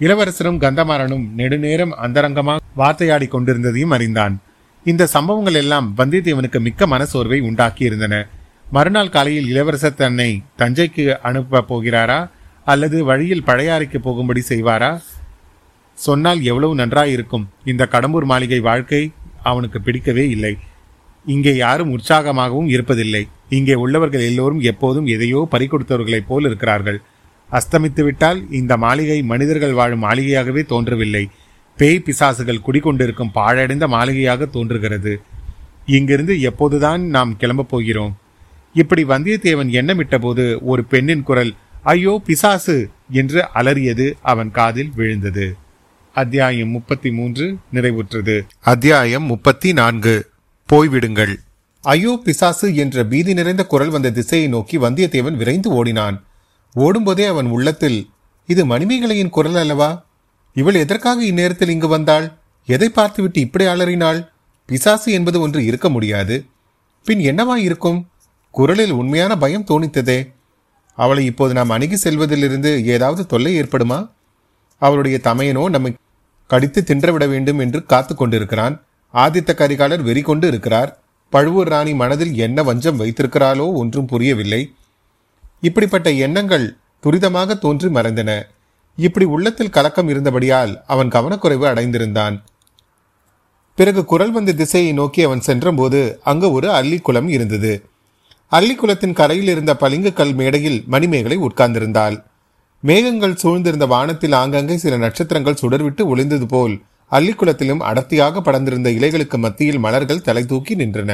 இளவரசரும் 0.00 0.60
கந்தமாறனும் 0.60 1.24
நெடுநேரம் 1.36 1.94
அந்தரங்கமாக 1.96 2.64
வார்த்தையாடி 2.76 3.28
கொண்டிருந்ததையும் 3.28 3.94
அறிந்தான். 3.96 4.34
இந்த 4.84 5.06
சம்பவங்கள் 5.06 5.54
எல்லாம் 5.54 5.86
வந்தியத்தேவனுக்கு 5.96 6.60
மிக்க 6.60 6.86
மனசோர்வை 6.86 7.38
உண்டாக்கியிருந்தன. 7.40 8.26
மறுநாள் 8.70 9.08
காலையில் 9.08 9.48
இளவரசர் 9.48 9.94
தன்னை 9.94 10.42
தஞ்சைக்கு 10.58 11.04
அனுப்ப 11.20 11.64
போகிறாரா? 11.68 12.18
அல்லது 12.72 12.96
வழியில் 13.08 13.46
பழையாறைக்கு 13.46 13.98
போகும்படி 14.06 14.40
செய்வாரா? 14.48 14.90
சொன்னால் 15.98 16.40
எவ்வளவு 16.50 16.72
நன்றாயிருக்கும். 16.74 17.44
இந்த 17.64 17.82
கடம்பூர் 17.92 18.26
மாளிகை 18.32 18.60
வாழ்க்கை 18.68 19.02
அவனுக்கு 19.50 19.78
பிடிக்கவே 19.80 20.24
இல்லை. 20.28 20.54
இங்கே 21.34 21.52
யாரும் 21.56 21.92
உற்சாகமாகவும் 21.96 22.72
இருப்பதில்லை. 22.74 23.22
இங்கே 23.56 23.74
உள்ளவர்கள் 23.74 24.26
எல்லோரும் 24.30 24.60
எப்போதும் 24.70 25.06
எதையோ 25.14 25.40
பறிக்கொடுத்தவர்களைப் 25.52 26.28
போல் 26.28 26.46
இருக்கிறார்கள். 26.48 26.98
அஸ்தமித்து 27.50 28.02
விட்டால் 28.02 28.40
இந்த 28.60 28.72
மாளிகை 28.84 29.18
மனிதர்கள் 29.32 29.78
வாழும் 29.78 30.04
மாளிகையாகவே 30.04 30.62
தோன்றவில்லை. 30.72 31.24
பேய் 31.78 32.04
பிசாசுகள் 32.06 32.64
குடிக்கொண்டிருக்கும் 32.66 33.34
பாழடைந்த 33.34 33.86
மாளிகையாக 33.88 34.48
தோன்றுகிறது. 34.56 35.12
இங்கிருந்து 35.96 36.34
எப்போதுதான் 36.50 37.02
நாம் 37.16 37.32
கிளம்பப் 37.36 37.70
போகிறோம். 37.70 38.12
இப்படி 38.74 39.04
வந்தியத்தேவன் 39.04 39.70
எண்ணமிட்டபோது 39.80 40.44
ஒரு 40.72 40.82
பெண்ணின் 40.84 41.26
குரல் 41.28 41.52
ஐயோ 41.88 42.22
பிசாசு! 42.26 42.76
என்று 43.10 43.40
அலறியது 43.54 44.06
அவன் 44.22 44.50
காதில் 44.50 44.90
விழுந்தது. 44.94 45.46
அத்தியாயம் 46.14 46.68
முப்பத்தி 46.68 47.10
மூன்று 47.10 47.44
நிறைவுற்றது. 47.72 48.36
அத்தியாயம் 48.62 49.22
முப்பத்தி 49.22 49.72
நான்கு 49.72 50.14
போய்விடுங்கள். 50.68 51.34
ஐயோ 51.84 52.20
பிசாசு! 52.24 52.76
என்ற 52.76 53.04
பீதி 53.04 53.34
நிறைந்த 53.34 53.64
குரல் 53.64 53.88
வந்த 53.88 54.10
திசையை 54.10 54.48
நோக்கி 54.48 54.78
வந்தியத்தேவன் 54.78 55.36
விரைந்து 55.36 55.70
ஓடினான். 55.70 56.16
ஓடும்போதே 56.76 57.26
அவன் 57.26 57.46
உள்ளத்தில் 57.46 57.98
இது 58.48 58.64
மணிமேகலையின் 58.64 59.30
குரல் 59.30 59.54
அல்லவா? 59.54 59.90
இவள் 60.56 60.74
எதற்காக 60.74 61.24
இந்நேரத்தில் 61.24 61.68
இங்கு 61.68 61.88
வந்தாள்? 61.88 62.26
எதை 62.68 62.88
பார்த்துவிட்டு 62.90 63.40
இப்படி 63.40 63.64
அலறினாள்? 63.64 64.20
பிசாசு 64.68 65.12
என்பது 65.12 65.40
ஒன்று 65.40 65.64
இருக்க 65.64 65.88
முடியாது. 65.88 66.36
பின் 67.06 67.18
என்னவா 67.30 67.56
இருக்கும் 67.58 68.00
குரலில் 68.54 68.90
உண்மையான 68.92 69.32
பயம் 69.36 69.68
தோணித்ததே. 69.70 70.18
அவளை 70.98 71.24
இப்போது 71.24 71.52
நாம் 71.54 71.70
அணுகி 71.70 71.96
செல்வதிலிருந்து 72.04 72.70
ஏதாவது 72.94 73.22
தொல்லை 73.26 73.52
ஏற்படுமா? 73.60 73.98
அவளுடைய 74.82 75.16
தமையனோ 75.22 75.64
நம்மை 75.68 75.90
கடித்து 76.50 76.80
தின்றவிட 76.86 77.24
வேண்டும் 77.28 77.58
என்று 77.58 77.80
காத்து 77.86 78.12
கொண்டிருக்கிறான். 78.14 78.74
ஆதித்த 79.14 79.50
கரிகாலர் 79.54 80.02
வெறி 80.02 80.22
கொண்டு 80.22 80.46
இருக்கிறார். 80.48 80.90
பழுவூர் 81.32 81.68
ராணி 81.68 81.92
மனதில் 81.94 82.34
என்ன 82.36 82.62
வஞ்சம் 82.62 83.00
வைத்திருக்கிறாளோ 83.00 83.66
ஒன்றும் 83.72 84.06
புரியவில்லை. 84.06 84.62
இப்படிப்பட்ட 85.60 86.08
எண்ணங்கள் 86.26 86.66
துரிதமாக 87.02 87.58
தோன்றி 87.58 87.88
மறைந்தன. 87.88 88.30
இப்படி 88.98 89.26
உள்ளத்தில் 89.34 89.74
கலக்கம் 89.76 90.08
இருந்தபடியால் 90.08 90.72
அவன் 90.86 91.08
கவனக்குறைவு 91.08 91.66
அடைந்திருந்தான். 91.72 92.36
பிறகு 93.78 94.02
குரல் 94.04 94.32
வந்த 94.32 94.52
திசையை 94.52 94.92
நோக்கி 94.92 95.22
அவன் 95.22 95.40
சென்றபோது 95.40 96.00
அங்கு 96.24 96.48
ஒரு 96.52 96.68
அள்ளிக்குளம் 96.68 97.28
இருந்தது. 97.28 97.72
அள்ளிக்குளத்தின் 98.52 99.12
கரையில் 99.12 99.48
இருந்த 99.48 99.76
பளிங்கு 99.76 100.12
கல் 100.12 100.34
மேடையில் 100.34 100.84
மணிமேகலை 100.86 101.38
உட்கார்ந்திருந்தாள். 101.38 102.16
மேகங்கள் 102.80 103.40
சூழ்ந்திருந்த 103.42 103.86
வானத்தில் 103.86 104.32
ஆங்காங்கே 104.32 104.76
சில 104.76 104.96
நட்சத்திரங்கள் 104.96 105.60
சுடர்விட்டு 105.62 106.02
ஒளிந்தது 106.12 106.44
போல் 106.44 106.74
அள்ளிக்குளத்திலும் 107.12 107.82
அடர்த்தியாக 107.90 108.40
படர்ந்திருந்த 108.40 108.88
இலைகளுக்கு 108.90 109.38
மத்தியில் 109.38 109.78
மலர்கள் 109.78 110.22
தலை 110.22 110.46
தூக்கி 110.46 110.74
நின்றன. 110.74 111.12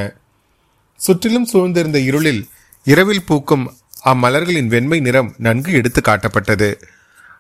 சுற்றிலும் 1.01 1.49
சூழ்ந்திருந்த 1.53 1.99
இருளில் 2.03 2.43
இரவில் 2.85 3.27
பூக்கும் 3.27 3.65
அம்மலர்களின் 4.05 4.67
வெண்மை 4.67 5.01
நிறம் 5.01 5.35
நன்கு 5.39 5.73
எடுத்து 5.73 6.01
காட்டப்பட்டது. 6.01 6.71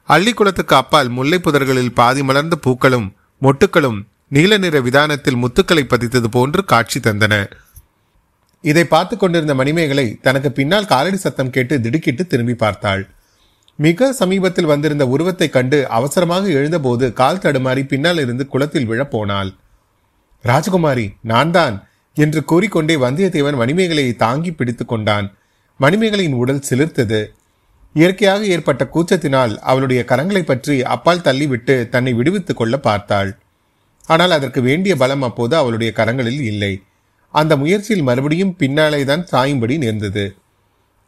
அள்ளிக்குளத்துக்கு 0.08 0.74
அப்பால் 0.74 1.08
முல்லை 1.08 1.38
புதர்களில் 1.38 1.94
பாதி 1.94 2.22
மலர்ந்த 2.22 2.56
பூக்களும் 2.56 3.08
மொட்டுக்களும் 3.42 4.00
நீல 4.28 4.56
நிற 4.56 4.80
விதானத்தில் 4.80 5.36
முத்துக்களை 5.36 5.84
பதித்தது 5.84 6.28
போன்று 6.30 6.64
காட்சி 6.64 7.00
தந்தன. 7.00 7.34
இதை 8.64 8.84
பார்த்து 8.94 9.14
கொண்டிருந்த 9.16 9.54
மணிமேகலை 9.60 10.06
தனக்கு 10.26 10.50
பின்னால் 10.58 10.90
காலடி 10.92 11.18
சத்தம் 11.24 11.52
கேட்டு 11.56 11.74
திடுக்கிட்டு 11.84 12.22
திரும்பி 12.26 12.54
பார்த்தாள். 12.62 13.02
மிக 13.78 14.08
சமீபத்தில் 14.20 14.70
வந்திருந்த 14.72 15.04
உருவத்தை 15.14 15.48
கண்டு 15.48 15.78
அவசரமாக 15.96 16.44
எழுந்தபோது 16.58 17.06
கால் 17.20 17.42
தடுமாறி 17.44 17.82
பின்னால் 17.92 18.20
இருந்து 18.24 18.44
குளத்தில் 18.46 18.88
விழப்போனாள் 18.90 19.50
ராஜகுமாரி 20.44 21.06
நான் 21.30 21.52
தான் 21.56 21.76
என்று 22.16 22.40
கூறிக்கொண்டே 22.44 22.94
வந்தியத்தேவன் 23.04 23.60
மணிமேகலையை 23.60 24.12
தாங்கி 24.16 24.50
பிடித்து 24.52 24.84
கொண்டான். 24.84 25.26
மணிமேகலையின் 25.80 26.38
உடல் 26.42 26.66
சிலிர்த்தது. 26.68 27.20
இயற்கையாக 27.94 28.42
ஏற்பட்ட 28.54 28.82
கூச்சத்தினால் 28.94 29.52
அவளுடைய 29.70 30.00
கரங்களை 30.10 30.42
பற்றி 30.44 30.76
அப்பால் 30.94 31.24
தள்ளிவிட்டு 31.26 31.74
தன்னை 31.88 32.12
விடுவித்துக் 32.14 32.60
கொள்ள 32.60 32.74
பார்த்தாள். 32.78 33.30
ஆனால் 34.08 34.34
அதற்கு 34.38 34.60
வேண்டிய 34.62 34.94
பலம் 34.96 35.24
அப்போது 35.28 35.54
அவளுடைய 35.56 35.90
கரங்களில் 35.96 36.42
இல்லை. 36.52 36.72
அந்த 37.34 37.52
முயற்சியில் 37.56 38.06
மறுபடியும் 38.08 38.56
பின்னாலே 38.56 39.00
தான் 39.04 39.22
சாயும்படி 39.26 39.76
நேர்ந்தது. 39.78 40.24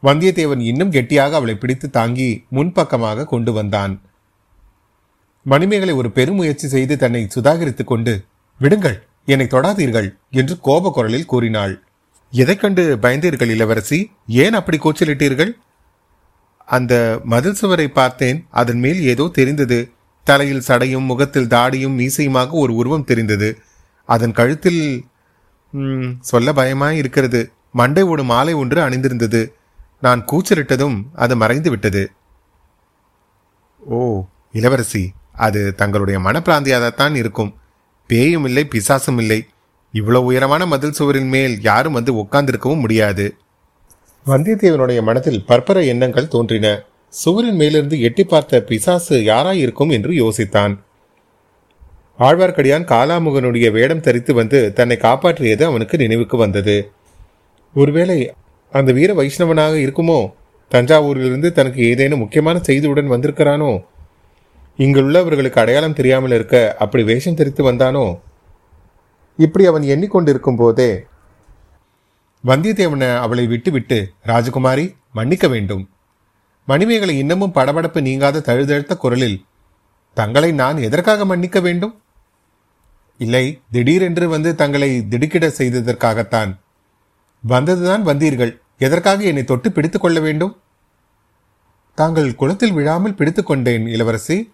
வந்தியத்தேவன் 0.02 0.62
இன்னும் 0.70 0.90
கெட்டியாக 0.90 1.36
அவளை 1.36 1.54
பிடித்து 1.54 1.86
தாங்கி 1.90 2.28
முன்பக்கமாக 2.48 3.26
கொண்டு 3.26 3.52
வந்தான். 3.52 3.94
மணிமேகலை 5.46 5.94
ஒரு 5.94 6.08
பெருமுயற்சி 6.10 6.66
செய்து 6.68 6.94
தன்னை 6.96 7.22
சுதாகரித்துக் 7.34 7.90
கொண்டு 7.92 8.14
விடுங்கள் 8.60 8.98
என்னை 9.24 9.46
தொடாதீர்கள் 9.46 10.08
என்று 10.30 10.54
கோப 10.60 10.90
குரலில் 10.90 11.30
கூறினாள். 11.32 11.74
எதை 12.32 12.56
கண்டு 12.56 12.84
பயந்தீர்கள் 13.02 13.52
இளவரசி? 13.54 13.98
ஏன் 14.26 14.56
அப்படி 14.58 14.78
கூச்சலிட்டீர்கள்? 14.78 15.52
அந்த 16.68 16.94
மதில் 17.24 17.58
சுவரை 17.60 17.88
பார்த்தேன். 17.88 18.38
அதன் 18.50 18.78
மேல் 18.78 19.00
ஏதோ 19.02 19.24
தெரிந்தது. 19.32 19.78
தலையில் 20.26 20.66
சடையும் 20.68 21.08
முகத்தில் 21.10 21.52
தாடியும் 21.54 21.98
மீசையுமாக 22.00 22.50
ஒரு 22.62 22.72
உருவம் 22.74 23.04
தெரிந்தது. 23.04 23.50
அதன் 24.08 24.32
கழுத்தில் 24.32 24.82
சொல்ல 26.20 26.52
பயமாய் 26.52 26.90
இருக்கிறது. 26.90 27.52
மண்டை 27.72 28.02
ஓடு 28.02 28.24
மாலை 28.24 28.52
ஒன்று 28.52 28.80
அணிந்திருந்தது. 28.80 29.54
நான் 30.00 30.24
கூச்சலிட்டதும் 30.24 31.02
அது 31.14 31.36
மறைந்து 31.36 31.70
விட்டது. 31.70 32.10
ஓ 33.78 34.24
இளவரசி 34.52 35.12
அது 35.32 35.74
தங்களுடைய 35.74 36.20
மனப்பிராந்தியாகத்தான் 36.20 37.14
இருக்கும். 37.14 37.54
பேயும் 38.06 38.44
இல்லை 38.44 38.68
பிசாசும் 38.70 39.16
இல்லை. 39.16 39.44
இவ்வளவு 39.92 40.24
உயரமான 40.24 40.66
மதில் 40.66 40.92
சுவரின் 40.92 41.28
மேல் 41.28 41.60
யாரும் 41.60 41.92
வந்து 41.92 42.14
உட்கார்ந்திருக்கவும் 42.14 42.80
முடியாது. 42.80 43.36
வந்தியத்தேவனுடைய 44.26 45.02
மனத்தில் 45.02 45.44
பற்பர 45.48 45.86
எண்ணங்கள் 45.86 46.28
தோன்றின. 46.28 46.82
சுவரின் 47.08 47.54
மேலிருந்து 47.54 48.00
எட்டி 48.00 48.24
பார்த்த 48.24 48.60
பிசாசு 48.60 49.16
யாராயிருக்கும் 49.16 49.90
என்று 49.90 50.10
யோசித்தான். 50.10 50.78
ஆழ்வார்க்கடியான் 52.18 52.88
காலாமுகனுடைய 52.92 53.70
வேடம் 53.70 54.00
தரித்து 54.00 54.34
வந்து 54.34 54.72
தன்னை 54.72 54.96
காப்பாற்றியது 54.96 55.62
அவனுக்கு 55.62 55.96
நினைவுக்கு 55.96 56.36
வந்தது. 56.36 56.90
ஒருவேளை 57.74 58.32
அந்த 58.72 58.92
வீர 58.92 59.14
வைஷ்ணவனாக 59.14 59.74
இருக்குமோ? 59.76 60.32
தஞ்சாவூரிலிருந்து 60.70 61.52
தனக்கு 61.52 61.82
ஏதேனும் 61.88 62.18
முக்கியமான 62.18 62.60
செய்தியுடன் 62.66 63.06
வந்திருக்கிறானோ? 63.06 63.84
இங்குள்ளவர்களுக்கு 64.78 65.58
அடையாளம் 65.58 65.92
தெரியாமல் 65.92 66.30
இருக்க 66.30 66.76
அப்படி 66.78 67.04
வேஷம் 67.04 67.34
தெரித்து 67.34 67.72
வந்தானோ? 67.72 68.18
இப்படி 69.36 69.66
அவன் 69.66 69.82
எண்ணிக்கொண்டிருக்கும் 69.82 70.56
போதே 70.56 71.04
வந்தியத்தேவனை 72.44 73.16
அவளை 73.16 73.46
விட்டுவிட்டு 73.46 74.10
ராஜகுமாரி 74.26 74.94
மன்னிக்க 75.12 75.48
வேண்டும். 75.48 75.88
மணிமேகலை 76.66 77.18
இன்னமும் 77.18 77.54
படபடப்பு 77.54 78.00
நீங்காத 78.00 78.40
தழுதழுத்த 78.40 78.96
குரலில் 78.96 79.44
தங்களை 80.14 80.52
நான் 80.52 80.76
எதற்காக 80.76 81.24
மன்னிக்க 81.24 81.60
வேண்டும்? 81.60 82.00
இல்லை 83.18 83.60
திடீரென்று 83.70 84.28
வந்து 84.28 84.54
தங்களை 84.54 85.08
திடுக்கிட 85.08 85.46
செய்ததற்காகத்தான். 85.48 86.50
வந்ததுதான் 87.48 88.02
வந்தீர்கள். 88.02 88.58
எதற்காக 88.78 89.22
என்னை 89.22 89.44
தொட்டு 89.44 89.72
பிடித்துக் 89.72 90.00
கொள்ள 90.00 90.20
வேண்டும்? 90.20 90.56
தாங்கள் 91.94 92.34
குளத்தில் 92.34 92.72
விழாமல் 92.72 93.14
பிடித்துக்கொண்டேன் 93.14 93.86
இளவரசி. 93.88 94.52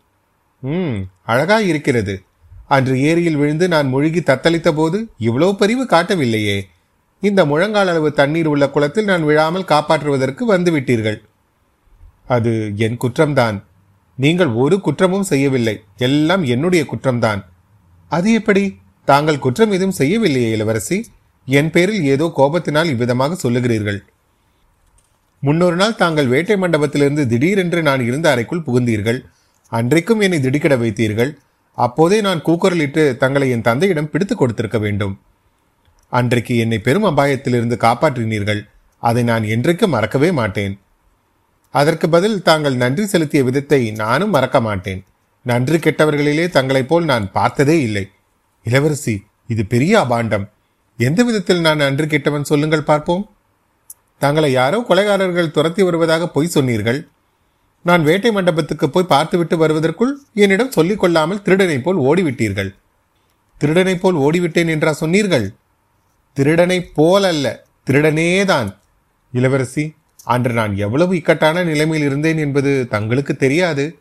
ம் 0.61 0.99
அழகாய் 1.23 1.69
இருக்கிறது. 1.69 2.23
அன்று 2.67 3.01
ஏரியில் 3.01 3.37
விழுந்து 3.37 3.69
நான் 3.69 3.89
முழுகி 3.89 4.21
தத்தளித்த 4.21 4.73
போது 4.73 5.09
இவ்வளவு 5.19 5.55
பரிவு 5.55 5.85
காட்டவில்லையே. 5.85 6.61
இந்த 7.21 7.45
முழங்கால் 7.45 7.89
அளவு 7.89 8.13
தண்ணீர் 8.13 8.47
உள்ள 8.47 8.71
குளத்தில் 8.71 9.05
நான் 9.05 9.25
விழாமல் 9.25 9.63
காப்பாற்றுவதற்கு 9.63 10.43
வந்துவிட்டீர்கள். 10.49 11.19
அது 12.27 12.73
என் 12.77 12.97
குற்றம்தான். 12.97 13.63
நீங்கள் 14.17 14.49
ஒரு 14.49 14.81
குற்றமும் 14.81 15.23
செய்யவில்லை. 15.23 15.83
எல்லாம் 15.97 16.45
என்னுடைய 16.45 16.87
குற்றம்தான். 16.93 17.43
அது 18.17 18.29
எப்படி? 18.33 18.65
தாங்கள் 19.09 19.43
குற்றம் 19.45 19.75
எதுவும் 19.77 19.99
செய்யவில்லையே 20.01 20.49
இளவரசி. 20.57 20.99
என் 21.49 21.71
பேரில் 21.75 22.03
ஏதோ 22.15 22.27
கோபத்தினால் 22.39 22.91
இவ்விதமாக 22.95 23.37
சொல்லுகிறீர்கள். 23.45 24.01
முன்னொரு 25.43 25.77
நாள் 25.77 26.01
தாங்கள் 26.03 26.29
வேட்டை 26.33 26.57
மண்டபத்திலிருந்து 26.57 27.23
திடீரென்று 27.27 27.81
நான் 27.89 28.03
இருந்த 28.09 28.27
அறைக்குள் 28.31 28.65
புகுந்தீர்கள். 28.67 29.19
அன்றைக்கும் 29.73 30.21
என்னை 30.21 30.39
திடுக்கிட 30.41 30.75
வைத்தீர்கள். 30.77 31.33
அப்போதே 31.79 32.19
நான் 32.21 32.45
கூக்குரலிட்டு 32.47 33.03
தங்களை 33.17 33.47
என் 33.51 33.67
தந்தையிடம் 33.69 34.11
பிடித்து 34.13 34.35
கொடுத்திருக்க 34.37 34.79
வேண்டும். 34.79 35.15
அன்றைக்கு 36.13 36.55
என்னை 36.57 36.79
பெரும் 36.79 37.07
அபாயத்திலிருந்து 37.11 37.77
காப்பாற்றினீர்கள். 37.87 38.61
அதை 39.03 39.23
நான் 39.31 39.45
என்றைக்கும் 39.55 39.95
மறக்கவே 39.97 40.31
மாட்டேன். 40.41 40.75
அதற்கு 41.75 42.07
பதில் 42.09 42.43
தாங்கள் 42.43 42.77
நன்றி 42.77 43.05
செலுத்திய 43.07 43.43
விதத்தை 43.45 43.81
நானும் 44.03 44.35
மறக்க 44.37 44.59
மாட்டேன். 44.61 45.01
நன்று 45.43 45.77
கெட்டவர்களிலே 45.77 46.49
தங்களைப் 46.49 46.89
போல் 46.89 47.05
நான் 47.05 47.33
பார்த்ததே 47.33 47.81
இல்லை. 47.81 48.11
இளவரசி 48.65 49.23
இது 49.47 49.67
பெரிய 49.67 50.01
அபாண்டம். 50.01 50.45
எந்த 50.99 51.25
விதத்தில் 51.25 51.61
நான் 51.61 51.77
நன்று 51.77 52.07
கெட்டவன் 52.07 52.45
சொல்லுங்கள் 52.45 52.83
பார்ப்போம். 52.83 53.31
தங்களை 54.19 54.53
யாரோ 54.53 54.85
கொலைகாரர்கள் 54.89 55.51
துரத்தி 55.51 55.83
வருவதாக 55.83 56.29
பொய் 56.29 56.47
சொன்னீர்கள். 56.47 57.09
நான் 57.83 58.03
வேட்டை 58.03 58.33
மண்டபத்துக்கு 58.33 58.91
போய் 58.91 59.05
பார்த்துவிட்டு 59.05 59.57
வருவதற்குள் 59.57 60.13
என்னிடம் 60.35 60.71
சொல்லிக் 60.71 60.99
கொள்ளாமல் 60.99 61.43
திருடனைப் 61.43 61.83
போல் 61.83 61.97
ஓடிவிட்டீர்கள். 61.97 62.71
திருடனைப் 63.59 64.01
போல் 64.01 64.15
ஓடிவிட்டேன் 64.15 64.69
என்றா 64.69 64.93
சொன்னீர்கள்? 64.93 65.55
திருடனைப் 66.37 66.93
போல் 66.95 67.25
அல்ல 67.25 67.47
திருடனேதான். 67.91 68.71
இளவரசி 69.33 69.95
அன்று 70.25 70.53
நான் 70.53 70.77
எவ்வளவு 70.77 71.17
இக்கட்டான 71.17 71.65
நிலைமையில் 71.65 72.09
இருந்தேன் 72.09 72.39
என்பது 72.39 72.87
தங்களுக்கு 72.91 73.37
தெரியாது. 73.37 73.99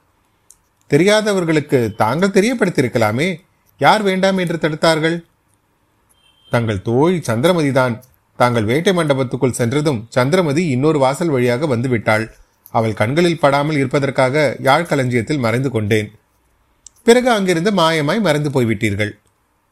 தெரியாதவர்களுக்கு 0.94 1.80
தாங்கள் 1.96 2.36
தெரியப்படுத்தியிருக்கலாமே. 2.38 3.28
யார் 3.82 4.02
வேண்டாம் 4.02 4.38
என்று 4.38 4.58
தடுத்தார்கள்? 4.58 5.18
தங்கள் 6.50 6.82
தோழி 6.82 7.18
சந்திரமதிதான். 7.28 7.96
தாங்கள் 8.40 8.64
வேட்டை 8.64 8.94
மண்டபத்துக்குள் 8.94 9.58
சென்றதும் 9.60 10.00
சந்திரமதி 10.10 10.64
இன்னொரு 10.68 11.00
வாசல் 11.00 11.30
வழியாக 11.30 11.68
வந்துவிட்டாள். 11.76 12.26
அவள் 12.72 12.94
கண்களில் 12.94 13.40
படாமல் 13.40 13.76
இருப்பதற்காக 13.76 14.44
யாழ் 14.60 14.90
களஞ்சியத்தில் 14.90 15.44
மறைந்து 15.46 15.70
கொண்டேன். 15.70 16.10
பிறகு 17.04 17.30
அங்கிருந்து 17.32 17.72
மாயமாய் 17.72 18.22
மறைந்து 18.22 18.50
போய்விட்டீர்கள். 18.50 19.12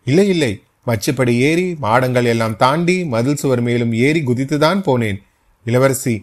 இல்லை 0.07 0.27
இல்லை. 0.27 0.51
மச்சுப்படி 0.87 1.33
ஏறி 1.39 1.65
மாடங்கள் 1.81 2.25
எல்லாம் 2.25 2.55
தாண்டி 2.55 3.05
மதில் 3.05 3.35
சுவர் 3.35 3.61
மேலும் 3.61 3.93
ஏறி 3.93 4.21
குதித்துதான் 4.21 4.79
போனேன். 4.85 5.19
இளவரசி 5.65 6.15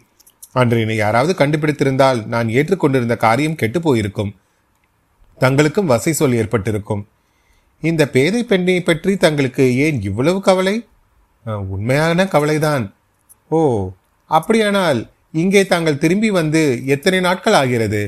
அன்று 0.53 0.81
என்னை 0.81 0.97
யாராவது 0.97 1.33
கண்டுபிடித்திருந்தால் 1.39 2.21
நான் 2.27 2.49
ஏற்றுக்கொண்டிருந்த 2.49 3.17
காரியம் 3.17 3.55
கெட்டு 3.55 3.81
போயிருக்கும். 3.81 4.33
தங்களுக்கும் 5.41 5.91
வசை 5.93 6.13
சொல் 6.19 6.37
ஏற்பட்டிருக்கும். 6.41 7.03
இந்த 7.83 8.03
பேதை 8.15 8.41
பெண்ணை 8.51 8.77
பற்றி 8.81 9.13
தங்களுக்கு 9.25 9.65
ஏன் 9.87 9.99
இவ்வளவு 10.09 10.39
கவலை? 10.49 10.77
உண்மையான 11.75 12.27
கவலைதான். 12.35 12.85
ஓ 13.51 13.59
அப்படியானால் 14.31 15.01
இங்கே 15.43 15.63
தாங்கள் 15.73 16.01
திரும்பி 16.05 16.31
வந்து 16.39 16.63
எத்தனை 16.95 17.19
நாட்கள் 17.27 17.57
ஆகிறது? 17.61 18.01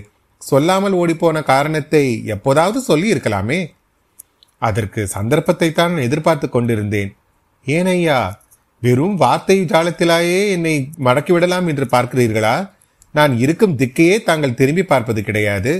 சொல்லாமல் 0.42 0.96
ஓடிப்போன 1.00 1.38
காரணத்தை 1.52 2.02
எப்போதாவது 2.34 2.78
சொல்லி 2.88 3.08
இருக்கலாமே 3.14 3.60
அதற்கு 4.68 5.00
சந்தர்ப்பத்தை 5.16 5.68
தான் 5.72 5.94
எதிர்பார்த்து 6.06 6.46
கொண்டிருந்தேன். 6.48 7.10
ஏனையா 7.66 8.18
வெறும் 8.82 9.16
வார்த்தை 9.22 9.56
ஜாலத்திலாயே 9.72 10.40
என்னை 10.54 10.74
மடக்கிவிடலாம் 11.06 11.68
என்று 11.72 11.86
பார்க்கிறீர்களா? 11.94 12.56
நான் 13.14 13.32
இருக்கும் 13.44 13.76
திக்கையே 13.80 14.16
தாங்கள் 14.28 14.58
திரும்பி 14.60 14.84
பார்ப்பது 14.92 15.20
கிடையாது. 15.28 15.72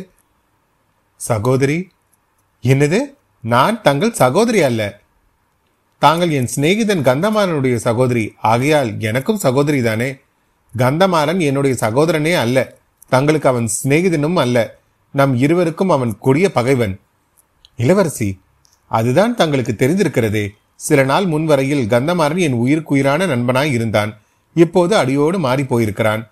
சகோதரி 1.18 1.88
என்னது? 2.62 2.98
நான் 3.40 3.82
தங்கள் 3.82 4.12
சகோதரி 4.12 4.62
அல்ல. 4.62 5.00
தாங்கள் 5.98 6.30
என் 6.30 6.48
சிநேகிதன் 6.56 7.02
கந்தமாறனுடைய 7.02 7.76
சகோதரி. 7.76 8.34
ஆகையால் 8.42 9.00
எனக்கும் 9.00 9.36
சகோதரி 9.36 9.82
தானே. 9.82 10.16
கந்தமாறன் 10.76 11.40
என்னுடைய 11.40 11.76
சகோதரனே 11.80 12.36
அல்ல. 12.36 12.76
தங்களுக்கு 13.08 13.48
அவன் 13.48 13.68
சிநேகிதனும் 13.84 14.34
அல்ல. 14.34 14.78
நம் 15.12 15.36
இருவருக்கும் 15.36 15.90
அவன் 15.90 16.18
கொடிய 16.18 16.52
பகைவன். 16.52 17.00
இளவரசி 17.76 18.40
அதுதான் 18.88 19.34
தங்களுக்கு 19.34 19.74
தெரிந்திருக்கிறதே. 19.78 20.48
சில 20.74 21.04
நாள் 21.04 21.26
முன்வரையில் 21.26 21.88
கந்தமாறன் 21.88 22.36
என் 22.36 22.52
உயிருக்குயிரான 22.52 23.26
நண்பனாய் 23.26 23.72
இருந்தான். 23.72 24.18
இப்போது 24.54 24.96
அடியோடு 24.96 25.38
மாறி 25.38 25.64
போயிருக்கிறான். 25.64 26.28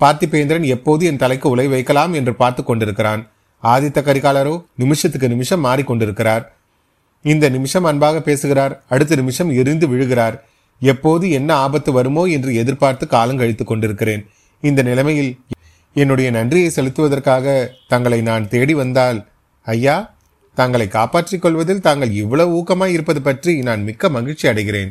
பார்த்திபேந்திரன் 0.00 0.64
எப்போது 0.64 1.06
என் 1.06 1.16
தலைக்கு 1.16 1.48
உலை 1.48 1.66
வைக்கலாம் 1.66 2.12
என்று 2.12 2.34
பார்த்து 2.34 2.64
கொண்டிருக்கிறான். 2.64 3.30
ஆதித்த 3.72 3.98
கரிகாலரோ 4.06 4.54
நிமிஷத்துக்கு 4.76 5.28
நிமிஷம் 5.28 5.64
மாறிக்கொண்டிருக்கிறார். 5.64 6.44
இந்த 7.24 7.48
நிமிஷம் 7.48 7.84
அன்பாக 7.84 8.20
பேசுகிறார். 8.20 8.74
அடுத்த 8.88 9.14
நிமிஷம் 9.14 9.50
எரிந்து 9.60 9.86
விழுகிறார். 9.88 10.36
எப்போது 10.80 11.30
என்ன 11.30 11.50
ஆபத்து 11.54 11.92
வருமோ 11.92 12.24
என்று 12.24 12.54
எதிர்பார்த்து 12.54 13.04
காலம் 13.06 13.36
கழித்துக் 13.36 13.66
கொண்டிருக்கிறேன். 13.66 14.22
இந்த 14.60 14.80
நிலைமையில் 14.82 15.30
என்னுடைய 15.96 16.30
நன்றியை 16.30 16.70
செலுத்துவதற்காக 16.76 17.46
தங்களை 17.88 18.20
நான் 18.20 18.48
தேடி 18.48 18.74
வந்தால் 18.74 19.18
ஐயா 19.66 19.96
தங்களை 20.54 20.86
காப்பாற்றிக் 20.88 21.42
கொள்வதில் 21.42 21.80
தாங்கள் 21.80 22.12
இவ்வளவு 22.22 22.50
ஊக்கமாய் 22.58 22.94
இருப்பது 22.96 23.20
பற்றி 23.22 23.52
நான் 23.68 23.82
மிக்க 23.82 24.08
மகிழ்ச்சி 24.08 24.48
அடைகிறேன். 24.48 24.90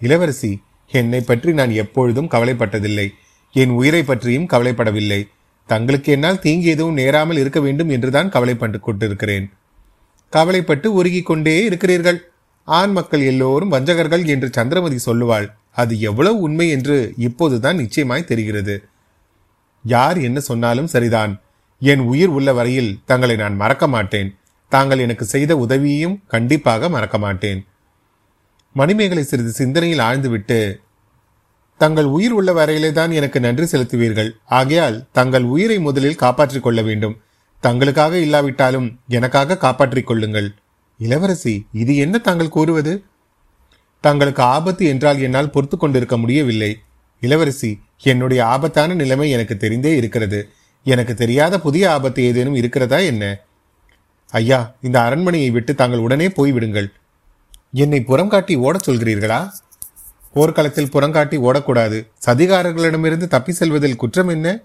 இளவரசி 0.00 0.52
என்னை 0.92 1.20
பற்றி 1.20 1.52
நான் 1.52 1.70
எப்பொழுதும் 1.82 2.30
கவலைப்பட்டதில்லை. 2.30 3.06
என் 3.54 3.70
உயிரை 3.70 4.02
பற்றியும் 4.02 4.48
கவலைப்படவில்லை. 4.48 5.20
தங்களுக்கு 5.66 6.12
என்னால் 6.12 6.38
தீங்கு 6.38 6.68
எதுவும் 6.68 6.94
நேராமல் 6.94 7.36
இருக்க 7.36 7.60
வேண்டும் 7.60 7.88
என்றுதான் 7.88 8.28
கவலைப்பட்டு 8.28 8.80
கொண்டிருக்கிறேன். 8.80 9.50
கவலைப்பட்டு 10.30 10.92
உருகிக் 10.92 11.26
கொண்டே 11.26 11.64
இருக்கிறீர்கள். 11.64 12.20
ஆண் 12.64 12.92
மக்கள் 12.92 13.20
எல்லோரும் 13.20 13.68
வஞ்சகர்கள் 13.68 14.24
என்று 14.24 14.48
சந்திரமதி 14.52 14.98
சொல்லுவாள். 15.06 15.46
அது 15.72 16.00
எவ்வளவு 16.00 16.38
உண்மை 16.38 16.68
என்று 16.68 17.14
இப்போதுதான் 17.16 17.76
நிச்சயமாய் 17.76 18.24
தெரிகிறது. 18.24 18.84
யார் 19.84 20.18
என்ன 20.18 20.40
சொன்னாலும் 20.40 20.86
சரிதான். 20.86 21.40
என் 21.80 21.98
உயிர் 21.98 22.28
உள்ள 22.28 22.52
வரையில் 22.52 22.98
தங்களை 23.04 23.36
நான் 23.36 23.56
மறக்க 23.56 23.86
மாட்டேன். 23.88 24.34
தாங்கள் 24.68 24.98
எனக்கு 24.98 25.24
செய்த 25.24 25.56
உதவியையும் 25.56 26.20
கண்டிப்பாக 26.28 26.88
மறக்க 26.88 27.18
மாட்டேன். 27.18 27.66
மணிமேகலை 28.72 29.22
சிறிது 29.22 29.50
சிந்தனையில் 29.50 29.98
ஆழ்ந்துவிட்டு 29.98 30.80
தங்கள் 31.82 32.04
உயிர் 32.04 32.32
உள்ள 32.32 32.50
வரையிலே 32.52 32.90
தான் 32.92 33.10
எனக்கு 33.10 33.38
நன்றி 33.40 33.64
செலுத்துவீர்கள். 33.64 34.30
ஆகையால் 34.44 35.04
தங்கள் 35.12 35.42
உயிரை 35.42 35.78
முதலில் 35.78 36.20
காப்பாற்றிக் 36.22 36.62
கொள்ள 36.62 36.82
வேண்டும். 36.82 37.16
தங்களுக்காக 37.62 38.12
இல்லாவிட்டாலும் 38.12 38.98
எனக்காக 39.08 39.56
காப்பாற்றிக் 39.56 40.06
கொள்ளுங்கள். 40.06 40.54
இளவரசி 40.98 41.66
இது 41.72 41.96
என்ன 41.96 42.18
தாங்கள் 42.18 42.48
கூறுவது? 42.48 43.02
தங்களுக்கு 44.00 44.42
ஆபத்து 44.42 44.86
என்றால் 44.86 45.20
என்னால் 45.20 45.50
பொறுத்து 45.50 45.76
கொண்டிருக்க 45.76 46.16
முடியவில்லை. 46.16 46.78
இளவரசி 47.20 47.80
என்னுடைய 48.02 48.46
ஆபத்தான 48.46 48.94
நிலைமை 48.94 49.30
எனக்கு 49.30 49.56
தெரிந்தே 49.56 49.92
இருக்கிறது. 49.96 50.48
எனக்கு 50.84 51.14
தெரியாத 51.14 51.60
புதிய 51.60 51.92
ஆபத்து 51.92 52.22
ஏதேனும் 52.22 52.54
இருக்கிறதா 52.54 52.96
என்ன? 52.96 53.24
ஐயா 54.30 54.74
இந்த 54.82 55.00
அரண்மனையை 55.00 55.50
விட்டு 55.50 55.74
தாங்கள் 55.74 55.98
உடனே 55.98 56.28
போய்விடுங்கள். 56.28 56.88
என்னை 57.72 58.00
புறம் 58.02 58.28
காட்டி 58.28 58.56
ஓடச் 58.56 58.90
சொல்கிறீர்களா? 58.90 59.40
போர்க்களத்தில் 60.34 60.92
புறங்காட்டி 60.92 61.36
ஓடக்கூடாது. 61.48 62.08
சதிகாரர்களிடமிருந்து 62.26 63.26
தப்பி 63.26 63.52
செல்வதில் 63.52 63.96
குற்றம் 63.96 64.28
என்ன? 64.28 64.62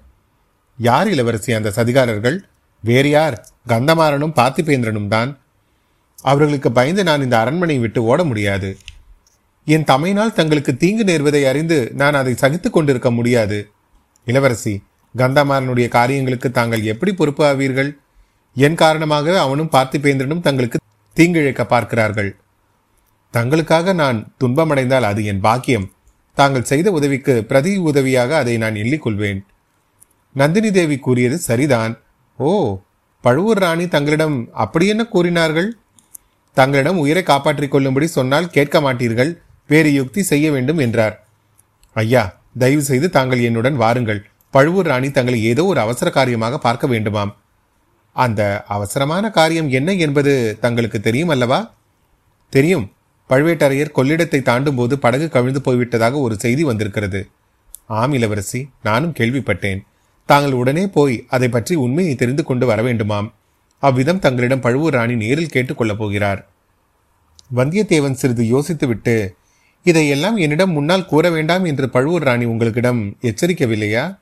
யார் 0.77 1.09
இளவரசி 1.09 1.53
அந்த 1.53 1.69
சதிகாரர்கள்? 1.75 2.37
வேறு 2.83 3.09
யார்? 3.09 3.47
கந்தமாறனும் 3.67 4.35
பார்த்திபேந்திரனும் 4.35 5.07
தான். 5.07 5.37
அவர்களுக்கு 6.21 6.71
பயந்து 6.71 7.03
நான் 7.03 7.21
இந்த 7.21 7.39
அரண்மனையை 7.39 7.83
விட்டு 7.83 8.03
ஓட 8.03 8.23
முடியாது. 8.23 8.77
என் 9.65 9.83
தமையினால் 9.83 10.33
தங்களுக்கு 10.33 10.77
தீங்கு 10.77 11.03
நேர்வதை 11.03 11.45
அறிந்து 11.45 11.91
நான் 11.93 12.13
அதை 12.13 12.33
சகித்துக் 12.35 12.73
கொண்டிருக்க 12.73 13.11
முடியாது. 13.11 13.69
இளவரசி 14.25 14.83
கந்தமாறனுடைய 15.17 15.87
காரியங்களுக்கு 15.87 16.51
தாங்கள் 16.51 16.83
எப்படி 16.83 17.13
பொறுப்பு 17.13 17.45
ஆவீர்கள்? 17.45 17.91
என் 18.55 18.75
காரணமாக 18.75 19.39
அவனும் 19.39 19.71
பார்த்திபேந்திரனும் 19.71 20.41
தங்களுக்கு 20.41 20.79
தீங்கிழைக்க 21.15 21.63
பார்க்கிறார்கள். 21.63 22.35
தங்களுக்காக 23.33 23.93
நான் 23.93 24.33
துன்பமடைந்தால் 24.37 25.03
அது 25.03 25.25
என் 25.25 25.39
பாக்கியம். 25.39 25.87
தாங்கள் 26.33 26.69
செய்த 26.71 26.91
உதவிக்கு 26.91 27.33
பிரதி 27.43 27.71
உதவியாக 27.77 28.37
அதை 28.37 28.57
நான் 28.57 28.75
எண்ணிக்கொள்வேன். 28.75 29.39
நந்தினி 30.35 30.71
தேவி 30.71 30.97
கூறியது 30.97 31.37
சரிதான். 31.37 31.93
ஓ 32.39 32.77
பழுவூர் 33.21 33.57
ராணி 33.57 33.87
தங்களிடம் 33.87 34.35
அப்படி 34.63 34.87
என்ன 34.87 35.03
கூறினார்கள்? 35.05 35.69
தங்களிடம் 36.53 36.97
உயிரை 36.97 37.23
காப்பாற்றிக் 37.23 37.71
கொள்ளும்படி 37.71 38.07
சொன்னால் 38.07 38.49
கேட்க 38.49 38.79
மாட்டீர்கள். 38.81 39.31
வேறு 39.67 39.93
யுக்தி 39.93 40.23
செய்ய 40.23 40.51
வேண்டும் 40.51 40.77
என்றார். 40.77 41.15
ஐயா 41.93 42.23
தயவு 42.57 42.81
செய்து 42.81 43.09
தாங்கள் 43.09 43.41
என்னுடன் 43.41 43.75
வாருங்கள். 43.75 44.21
பழுவூர் 44.49 44.85
ராணி 44.85 45.11
தங்களை 45.11 45.43
ஏதோ 45.43 45.65
ஒரு 45.65 45.79
அவசர 45.79 46.09
காரியமாக 46.09 46.57
பார்க்க 46.57 46.87
வேண்டுமாம். 46.87 47.33
அந்த 48.15 48.41
அவசரமான 48.67 49.29
காரியம் 49.29 49.69
என்ன 49.69 49.93
என்பது 49.93 50.57
தங்களுக்கு 50.59 50.99
தெரியும் 50.99 51.29
அல்லவா? 51.29 51.59
தெரியும். 52.49 52.85
பழுவேட்டரையர் 53.29 53.95
கொள்ளிடத்தை 53.95 54.41
தாண்டும் 54.41 54.75
போது 54.75 54.99
படகு 54.99 55.29
கவிழ்ந்து 55.29 55.61
போய்விட்டதாக 55.65 56.13
ஒரு 56.13 56.39
செய்தி 56.39 56.63
வந்திருக்கிறது. 56.63 57.29
ஆம் 57.85 58.13
இளவரசி 58.13 58.69
நானும் 58.83 59.13
கேள்விப்பட்டேன். 59.17 59.79
தாங்கள் 60.25 60.51
உடனே 60.51 60.87
போய் 60.87 61.25
அதை 61.27 61.49
பற்றி 61.49 61.75
உண்மையை 61.75 62.15
தெரிந்து 62.15 62.43
கொண்டு 62.43 62.65
வர 62.65 62.81
வேண்டுமாம். 62.81 63.31
அவ்விதம் 63.79 64.19
தங்களிடம் 64.19 64.59
பழுவூர் 64.59 64.93
ராணி 64.93 65.15
நேரில் 65.15 65.53
கேட்டுக்கொள்ளப் 65.53 65.97
போகிறார். 65.97 66.49
வந்தியத்தேவன் 67.55 68.11
சிறிது 68.11 68.43
யோசித்துவிட்டு 68.43 69.29
இதையெல்லாம் 69.83 70.35
என்னிடம் 70.35 70.71
முன்னால் 70.71 71.05
கூற 71.05 71.29
வேண்டாம் 71.29 71.63
என்று 71.63 71.89
பழுவூர் 71.89 72.23
ராணி 72.23 72.45
உங்களுக்கிடம் 72.45 73.17
எச்சரிக்கவில்லையா? 73.21 74.17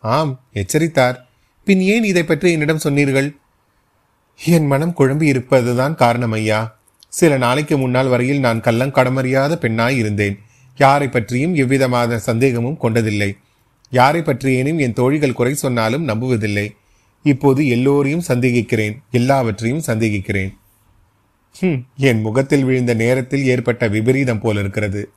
ஆம் 0.00 0.40
எச்சரித்தார். 0.52 1.26
பின் 1.64 1.80
ஏன் 1.80 2.04
இதை 2.04 2.22
பற்றி 2.22 2.52
என்னிடம் 2.52 2.78
சொன்னீர்கள்? 2.78 3.36
என் 4.44 4.66
மனம் 4.66 4.94
குழம்பி 4.98 5.22
இருப்பதுதான் 5.22 5.94
காரணம் 5.94 6.32
ஐயா. 6.32 6.77
சில 7.12 7.36
நாளைக்கு 7.36 7.78
முன்னால் 7.78 8.08
வரையில் 8.08 8.40
நான் 8.40 8.60
கள்ளம் 8.60 8.94
கடமறியாத 8.94 9.54
பெண்ணாய் 9.54 9.96
இருந்தேன். 9.96 10.38
யாரை 10.76 11.08
பற்றியும் 11.08 11.54
எவ்விதமான 11.54 12.18
சந்தேகமும் 12.18 12.80
கொண்டதில்லை. 12.82 13.30
யாரை 13.90 14.20
பற்றியேனும் 14.22 14.78
என் 14.78 14.92
தோழிகள் 14.92 15.32
குறை 15.32 15.54
சொன்னாலும் 15.54 16.08
நம்புவதில்லை. 16.08 16.66
இப்போது 17.22 17.68
எல்லோரையும் 17.68 18.26
சந்தேகிக்கிறேன். 18.28 18.96
எல்லாவற்றையும் 19.10 19.86
சந்தேகிக்கிறேன். 19.86 20.50
ஹம், 21.56 21.86
என் 21.96 22.20
முகத்தில் 22.20 22.64
விழுந்த 22.64 22.94
நேரத்தில் 22.94 23.44
ஏற்பட்ட 23.44 23.88
விபரீதம் 23.88 24.40
போல 24.40 24.60
இருக்கிறது 24.60 25.10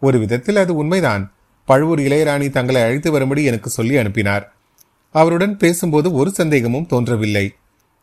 ஒரு 0.00 0.18
விதத்தில் 0.18 0.56
அது 0.56 0.74
உண்மைதான். 0.74 1.32
பழுவூர் 1.64 1.98
இளையராணி 1.98 2.50
தங்களை 2.50 2.82
அழைத்து 2.82 3.10
வரும்படி 3.10 3.44
எனக்கு 3.44 3.70
சொல்லி 3.70 3.96
அனுப்பினார். 3.96 4.52
அவருடன் 5.14 5.56
பேசும்போது 5.56 6.12
ஒரு 6.12 6.30
சந்தேகமும் 6.30 6.86
தோன்றவில்லை. 6.86 7.52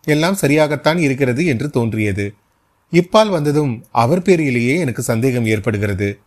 எல்லாம் 0.07 0.37
சரியாகத்தான் 0.41 0.97
இருக்கிறது 0.97 1.45
என்று 1.45 1.69
தோன்றியது. 1.69 2.33
இப்பால் 2.93 3.29
வந்ததும் 3.29 3.83
அவர் 3.91 4.21
பேரிலேயே 4.21 4.77
எனக்கு 4.77 5.01
சந்தேகம் 5.01 5.45
ஏற்படுகிறது. 5.45 6.19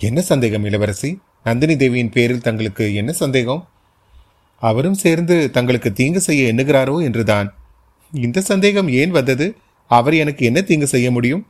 என்ன 0.00 0.20
சந்தேகம் 0.20 0.64
இளவரசி? 0.64 1.18
நந்தினி 1.44 1.76
தேவியின் 1.76 2.10
பேரில் 2.10 2.40
தங்களுக்கு 2.40 2.94
என்ன 2.94 3.12
சந்தேகம்? 3.12 3.68
அவரும் 4.58 4.94
சேர்ந்து 4.94 5.50
தங்களுக்கு 5.50 5.92
தீங்கு 5.92 6.20
செய்ய 6.20 6.52
எண்ணுகிறாரோ 6.52 7.02
என்றுதான். 7.02 7.54
இந்த 8.12 8.40
சந்தேகம் 8.40 8.88
ஏன் 8.88 9.10
வந்தது? 9.10 9.56
அவர் 9.86 10.14
எனக்கு 10.14 10.46
என்ன 10.46 10.60
தீங்கு 10.60 10.86
செய்ய 10.86 11.10
முடியும்? 11.10 11.46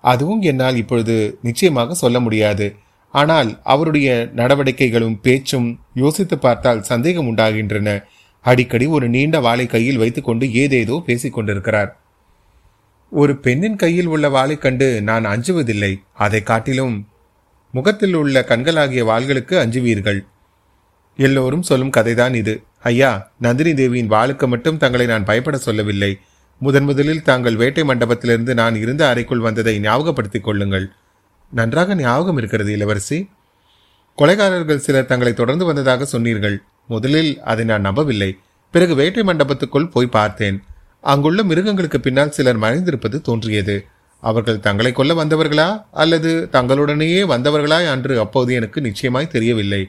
அதுவும் 0.00 0.42
என்னால் 0.42 0.76
இப்பொழுது 0.76 1.38
நிச்சயமாக 1.42 1.94
சொல்ல 1.94 2.20
முடியாது. 2.20 2.76
ஆனால் 3.10 3.60
அவருடைய 3.62 4.30
நடவடிக்கைகளும் 4.34 5.20
பேச்சும் 5.20 5.80
யோசித்து 5.94 6.38
பார்த்தால் 6.38 6.82
சந்தேகம் 6.82 7.26
உண்டாகின்றன. 7.26 8.04
அடிக்கடி 8.40 8.86
ஒரு 8.86 9.08
நீண்ட 9.08 9.40
வாளை 9.40 9.66
கையில் 9.66 9.96
வைத்துக்கொண்டு 9.96 10.52
ஏதேதோ 10.52 11.02
பேசிக் 11.06 11.32
கொண்டிருக்கிறார் 11.32 11.90
ஒரு 13.10 13.36
பெண்ணின் 13.36 13.76
கையில் 13.76 14.06
உள்ள 14.06 14.28
வாளை 14.28 14.58
கண்டு 14.58 15.02
நான் 15.02 15.24
அஞ்சுவதில்லை. 15.24 16.02
அதை 16.14 16.42
காட்டிலும் 16.42 17.08
முகத்தில் 17.72 18.14
உள்ள 18.14 18.44
கண்களாகிய 18.48 19.04
வாள்களுக்கு 19.04 19.54
அஞ்சுவீர்கள். 19.64 20.26
எல்லோரும் 21.16 21.62
சொல்லும் 21.62 21.90
கதைதான் 21.90 22.34
இது. 22.34 22.62
ஐயா 22.82 23.30
நந்தினி 23.40 23.74
தேவியின் 23.74 24.10
வாளுக்கு 24.10 24.46
மட்டும் 24.46 24.76
தங்களை 24.76 25.06
நான் 25.06 25.24
பயப்பட 25.24 25.56
சொல்லவில்லை. 25.56 26.18
முதன் 26.58 26.84
முதலில் 26.84 27.22
தாங்கள் 27.22 27.56
வேட்டை 27.56 27.84
மண்டபத்திலிருந்து 27.84 28.54
நான் 28.54 28.74
இருந்த 28.74 29.08
அறைக்குள் 29.08 29.38
வந்ததை 29.38 29.80
ஞாபகப்படுத்திக் 29.80 30.44
கொள்ளுங்கள். 30.44 30.90
நன்றாக 31.50 31.94
ஞாபகம் 31.94 32.36
இருக்கிறது 32.36 32.72
இளவரசி. 32.72 33.28
கொலைகாரர்கள் 34.18 34.76
சிலர் 34.76 35.06
தங்களை 35.06 35.32
தொடர்ந்து 35.32 35.64
வந்ததாக 35.64 36.04
சொன்னீர்கள். 36.04 36.62
முதலில் 36.88 37.42
அதை 37.42 37.64
நான் 37.64 37.80
நம்பவில்லை. 37.80 38.38
பிறகு 38.70 38.94
வேட்டை 38.94 39.22
மண்டபத்துக்குள் 39.22 39.90
போய் 39.90 40.06
பார்த்தேன். 40.06 40.62
அங்குள்ள 41.10 41.40
மிருகங்களுக்கு 41.42 41.98
பின்னால் 42.00 42.34
சிலர் 42.36 42.62
மறைந்திருப்பது 42.62 43.18
தோன்றியது. 43.20 43.76
அவர்கள் 44.22 44.64
தங்களை 44.66 44.90
கொல்ல 44.92 45.12
வந்தவர்களா? 45.14 45.68
அல்லது 45.92 46.30
தங்களுடனேயே 46.52 47.20
வந்தவர்களா 47.32 47.78
என்று 47.92 48.14
அப்போது 48.20 48.50
எனக்கு 48.54 48.78
நிச்சயமாய் 48.80 49.34
தெரியவில்லை. 49.34 49.82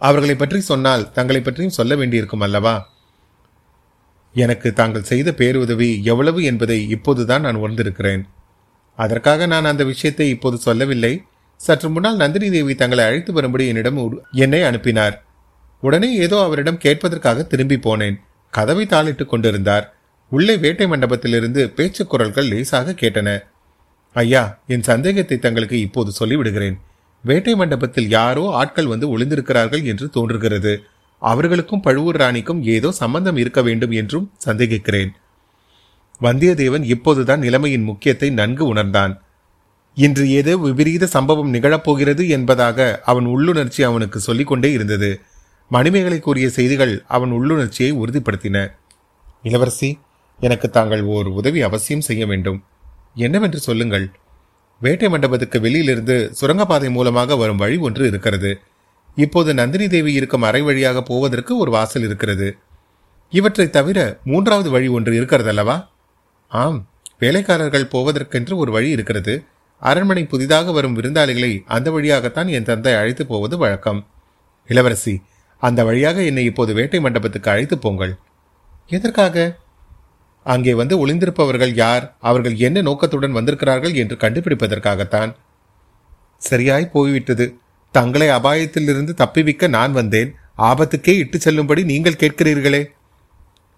அவர்களை 0.00 0.34
பற்றி 0.36 0.60
சொன்னால் 0.60 1.04
தங்களை 1.12 1.40
பற்றியும் 1.40 1.76
சொல்ல 1.78 1.94
வேண்டியிருக்கும் 1.96 2.40
அல்லவா? 2.40 2.74
எனக்கு 4.34 4.68
தாங்கள் 4.72 5.08
செய்த 5.10 5.28
பேருதவி 5.32 5.90
எவ்வளவு 6.04 6.40
என்பதை 6.44 6.78
இப்போதுதான் 6.88 7.40
நான் 7.40 7.60
உணர்ந்திருக்கிறேன். 7.62 8.22
அதற்காக 8.98 9.46
நான் 9.46 9.70
அந்த 9.72 9.84
விஷயத்தை 9.84 10.26
இப்போது 10.28 10.56
சொல்லவில்லை. 10.58 11.12
சற்று 11.60 11.88
முன்னால் 11.90 12.16
நந்தினி 12.16 12.48
தேவி 12.50 12.74
தங்களை 12.74 13.04
அழைத்து 13.04 13.32
வரும்படி 13.32 13.64
என்னிடம் 13.66 14.00
என்னை 14.44 14.62
அனுப்பினார். 14.62 15.16
உடனே 15.82 16.10
ஏதோ 16.16 16.36
அவரிடம் 16.42 16.82
கேட்பதற்காக 16.84 17.46
திரும்பி 17.46 17.76
போனேன். 17.76 18.16
கதவை 18.50 18.84
தாளிட்டுக் 18.86 19.28
கொண்டிருந்தார். 19.28 19.86
உள்ளே 20.32 20.56
வேட்டை 20.56 20.86
மண்டபத்திலிருந்து 20.86 21.62
பேச்சு 21.68 22.06
குரல்கள் 22.06 22.46
லேசாக 22.46 22.92
கேட்டன. 22.92 23.38
ஐயா 24.16 24.42
என் 24.66 24.82
சந்தேகத்தை 24.82 25.38
தங்களுக்கு 25.38 25.80
இப்போது 25.80 26.12
சொல்லிவிடுகிறேன். 26.20 26.76
வேட்டை 27.24 27.54
மண்டபத்தில் 27.54 28.08
யாரோ 28.08 28.44
ஆட்கள் 28.52 28.86
வந்து 28.86 29.18
ஒளிந்திருக்கிறார்கள் 29.18 29.82
என்று 29.82 30.10
தோன்றுகிறது. 30.10 30.72
அவர்களுக்கும் 31.22 31.80
பழுவூர் 31.80 32.16
ராணிக்கும் 32.16 32.60
ஏதோ 32.62 32.90
சம்பந்தம் 32.92 33.36
இருக்க 33.36 33.62
வேண்டும் 33.62 33.90
என்றும் 33.90 34.26
சந்தேகிக்கிறேன். 34.46 35.10
வந்தியத்தேவன் 36.22 36.84
இப்போதுதான் 36.84 37.38
நிலைமையின் 37.38 37.82
முக்கியத்தை 37.82 38.30
நன்கு 38.30 38.64
உணர்ந்தான். 38.66 39.14
இன்று 39.96 40.24
ஏதோ 40.30 40.56
விபரீத 40.56 41.06
சம்பவம் 41.06 41.54
நிகழப்போகிறது 41.54 42.28
என்பதாக 42.28 43.00
அவன் 43.04 43.26
உள்ளுணர்ச்சி 43.26 43.82
அவனுக்கு 43.82 44.18
சொல்லிக்கொண்டே 44.20 44.72
இருந்தது. 44.72 45.10
மணிமேகலை 45.68 46.18
கூறிய 46.18 46.48
செய்திகள் 46.48 47.02
அவன் 47.06 47.32
உள்ளுணர்ச்சியை 47.32 47.92
உறுதிப்படுத்தின. 47.92 48.72
இளவரசி 49.42 49.98
எனக்கு 50.40 50.70
தாங்கள் 50.70 51.02
ஓர் 51.02 51.26
உதவி 51.26 51.62
அவசியம் 51.62 52.00
செய்ய 52.00 52.26
வேண்டும். 52.26 52.64
என்னவென்று 53.14 53.58
சொல்லுங்கள். 53.58 54.10
வேட்டை 54.80 55.08
மண்டபத்துக்கு 55.08 55.60
வெளியிலிருந்து 55.60 56.34
சுரங்கப்பாதை 56.34 56.90
மூலமாக 56.90 57.36
வரும் 57.36 57.56
வழி 57.56 57.76
ஒன்று 57.76 58.06
இருக்கிறது. 58.06 58.58
இப்போது 59.16 59.54
நந்தினி 59.54 59.88
தேவி 59.88 60.12
இருக்கும் 60.12 60.42
அறை 60.42 60.62
வழியாக 60.62 61.02
போவதற்கு 61.02 61.56
ஒரு 61.56 61.70
வாசல் 61.70 62.02
இருக்கிறது. 62.02 62.56
இவற்றை 63.30 63.70
தவிர 63.70 64.18
மூன்றாவது 64.24 64.70
வழி 64.70 64.88
ஒன்று 64.88 65.12
இருக்கிறதல்லவா? 65.20 65.88
ஆம் 66.48 66.88
வேலைக்காரர்கள் 67.18 67.90
போவதற்கென்று 67.92 68.56
ஒரு 68.56 68.72
வழி 68.72 68.90
இருக்கிறது. 68.90 69.44
அரண்மனை 69.80 70.24
புதிதாக 70.24 70.72
வரும் 70.72 70.96
விருந்தாளிகளை 70.96 71.62
அந்த 71.66 71.90
வழியாகத்தான் 71.90 72.48
என் 72.48 72.64
தந்தை 72.64 72.94
அழைத்து 72.94 73.26
போவது 73.26 73.56
வழக்கம். 73.58 74.06
இளவரசி 74.66 75.22
அந்த 75.58 75.84
வழியாக 75.84 76.22
என்னை 76.22 76.44
இப்போது 76.44 76.72
வேட்டை 76.72 77.00
மண்டபத்துக்கு 77.00 77.50
அழைத்து 77.50 77.78
போங்கள். 77.78 78.18
எதற்காக? 78.86 79.56
அங்கே 80.42 80.74
வந்து 80.74 81.06
ஒளிந்திருப்பவர்கள் 81.06 81.74
யார்? 81.74 82.16
அவர்கள் 82.20 82.56
என்ன 82.56 82.80
நோக்கத்துடன் 82.80 83.32
வந்திருக்கிறார்கள் 83.32 83.94
என்று 83.94 84.16
கண்டுபிடிப்பதற்காகத்தான். 84.16 85.34
சரியாய் 86.38 86.88
போய்விட்டது. 86.88 87.58
தங்களை 87.92 88.28
அபாயத்திலிருந்து 88.28 89.14
தப்பிவிக்க 89.14 89.66
நான் 89.66 89.92
வந்தேன். 89.92 90.34
ஆபத்துக்கே 90.58 91.14
இட்டு 91.16 91.40
செல்லும்படி 91.40 91.84
நீங்கள் 91.84 92.20
கேட்கிறீர்களே. 92.20 92.86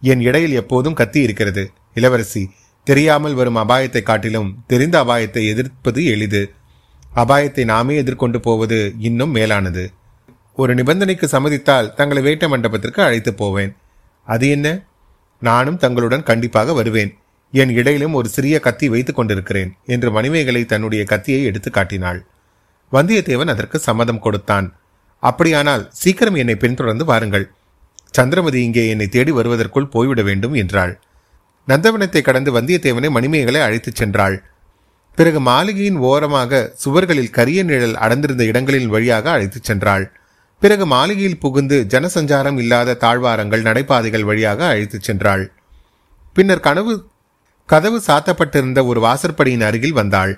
என் 0.00 0.20
இடையில் 0.20 0.52
எப்போதும் 0.52 0.94
கத்தி 0.94 1.20
இருக்கிறது. 1.20 1.70
இளவரசி 1.94 2.50
தெரியாமல் 2.84 3.34
வரும் 3.34 3.56
அபாயத்தை 3.56 4.02
காட்டிலும் 4.02 4.64
தெரிந்த 4.66 5.04
அபாயத்தை 5.04 5.46
எதிர்ப்பது 5.48 6.04
எளிது. 6.04 6.50
அபாயத்தை 7.14 7.64
நாமே 7.64 7.96
எதிர்கொண்டு 7.96 8.40
போவது 8.40 8.94
இன்னும் 8.98 9.30
மேலானது. 9.30 9.92
ஒரு 10.60 10.74
நிபந்தனைக்கு 10.74 11.24
சம்மதித்தால் 11.24 11.94
தங்களை 11.94 12.22
வேட்டை 12.22 12.48
மண்டபத்திற்கு 12.48 13.02
அழைத்து 13.02 13.34
போவேன். 13.34 13.76
அது 14.24 14.48
என்ன? 14.48 14.68
நானும் 15.40 15.76
தங்களுடன் 15.76 16.22
கண்டிப்பாக 16.22 16.72
வருவேன். 16.72 17.16
என் 17.52 17.70
இடையிலும் 17.70 18.14
ஒரு 18.14 18.28
சிறிய 18.28 18.60
கத்தி 18.60 18.88
வைத்துக் 18.88 19.16
கொண்டிருக்கிறேன் 19.16 19.70
என்று 19.86 20.10
மணிமேகலை 20.10 20.64
தன்னுடைய 20.64 21.04
கத்தியை 21.04 21.44
எடுத்து 21.44 21.70
காட்டினாள். 21.70 22.26
வந்தியத்தேவன் 22.92 23.46
அதற்கு 23.46 23.78
சம்மதம் 23.78 24.18
கொடுத்தான். 24.18 24.76
அப்படியானால் 25.22 25.88
சீக்கிரம் 25.92 26.34
என்னை 26.34 26.56
பின்தொடர்ந்து 26.56 27.04
வாருங்கள். 27.04 27.50
சந்திரமதி 28.10 28.62
இங்கே 28.62 28.88
என்னை 28.88 29.06
தேடி 29.06 29.30
வருவதற்குள் 29.30 29.88
போய்விட 29.88 30.22
வேண்டும் 30.22 30.54
என்றாள். 30.54 31.00
நந்தவனத்தை 31.68 32.20
கடந்து 32.22 32.60
வந்தியத்தேவனை 32.60 33.10
மணிமேகலை 33.10 33.60
அழைத்துச் 33.60 34.02
சென்றாள். 34.02 34.36
பிறகு 35.18 35.40
மாளிகையின் 35.40 35.96
ஓரமாக 35.96 36.72
சுவர்களில் 36.84 37.30
கரிய 37.30 37.62
நிழல் 37.62 37.96
அடர்ந்திருந்த 37.96 38.44
இடங்களின் 38.44 38.88
வழியாக 38.88 39.30
அழைத்துச் 39.30 39.72
சென்றாள். 39.72 40.06
பிறகு 40.60 40.86
மாளிகையில் 40.86 41.38
புகுந்து 41.38 41.86
ஜனசஞ்சாரம் 41.88 42.58
இல்லாத 42.58 42.94
தாழ்வாரங்கள் 42.94 43.62
நடைபாதைகள் 43.62 44.24
வழியாக 44.24 44.66
அழைத்துச் 44.66 45.10
சென்றாள். 45.10 45.44
பின்னர் 46.32 46.60
கனவு 46.60 47.06
கதவு 47.68 47.98
சாத்தப்பட்டிருந்த 48.06 48.86
ஒரு 48.86 49.00
வாசற்படியின் 49.00 49.60
அருகில் 49.60 49.92
வந்தாள். 49.92 50.32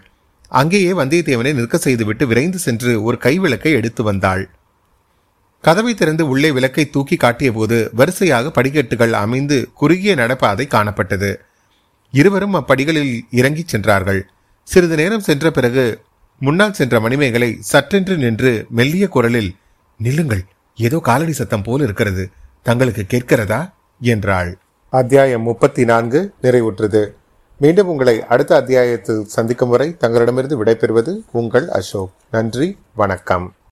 அங்கேயே 0.48 0.92
வந்தியத்தேவனை 0.92 1.52
நிற்க 1.54 1.78
செய்துவிட்டு 1.78 2.26
விரைந்து 2.26 2.58
சென்று 2.58 3.02
ஒரு 3.02 3.18
கைவிளக்கை 3.22 3.72
எடுத்து 3.72 4.02
வந்தாள். 4.02 4.50
கதவை 5.64 5.94
திறந்து 5.94 6.28
உள்ளே 6.28 6.50
விளக்கை 6.50 6.90
தூக்கி 6.90 7.16
காட்டியபோது 7.16 7.78
வரிசையாக 7.92 8.50
படிக்கட்டுகள் 8.50 9.12
அமைந்து 9.12 9.68
குறுகிய 9.74 10.14
நடப்பாதை 10.14 10.66
காணப்பட்டது. 10.70 11.30
இருவரும் 12.10 12.54
அப்படிகளில் 12.54 13.14
இறங்கிச் 13.30 13.68
சென்றார்கள். 13.68 14.30
சிறிது 14.62 14.96
நேரம் 14.96 15.20
சென்ற 15.20 15.50
பிறகு 15.50 15.84
முன்னால் 16.40 16.72
சென்ற 16.72 17.00
மணிமேகலை 17.00 17.50
சற்றென்று 17.72 18.16
நின்று 18.16 18.66
மெல்லிய 18.70 19.08
குரலில் 19.08 19.50
நில்லுங்கள். 20.02 20.44
ஏதோ 20.76 20.98
காலடி 21.02 21.32
சத்தம் 21.32 21.62
போல் 21.62 21.82
இருக்கிறது. 21.82 22.28
தங்களுக்கு 22.62 23.04
கேட்கிறதா? 23.04 23.74
என்றாள். 24.00 24.58
அத்தியாயம் 24.90 25.42
முப்பத்தி 25.42 25.84
நான்கு 25.84 26.32
நிறைவுற்றது. 26.42 27.08
மீண்டும் 27.58 27.88
உங்களை 27.88 28.26
அடுத்த 28.26 28.56
அத்தியாயத்தில் 28.56 29.24
சந்திக்கும் 29.24 29.68
வரை 29.68 29.96
தங்களிடமிருந்து 29.96 30.64
விடைபெறுவது 30.64 31.20
உங்கள் 31.32 31.68
அசோக். 31.68 32.10
நன்றி 32.30 32.78
வணக்கம். 32.94 33.54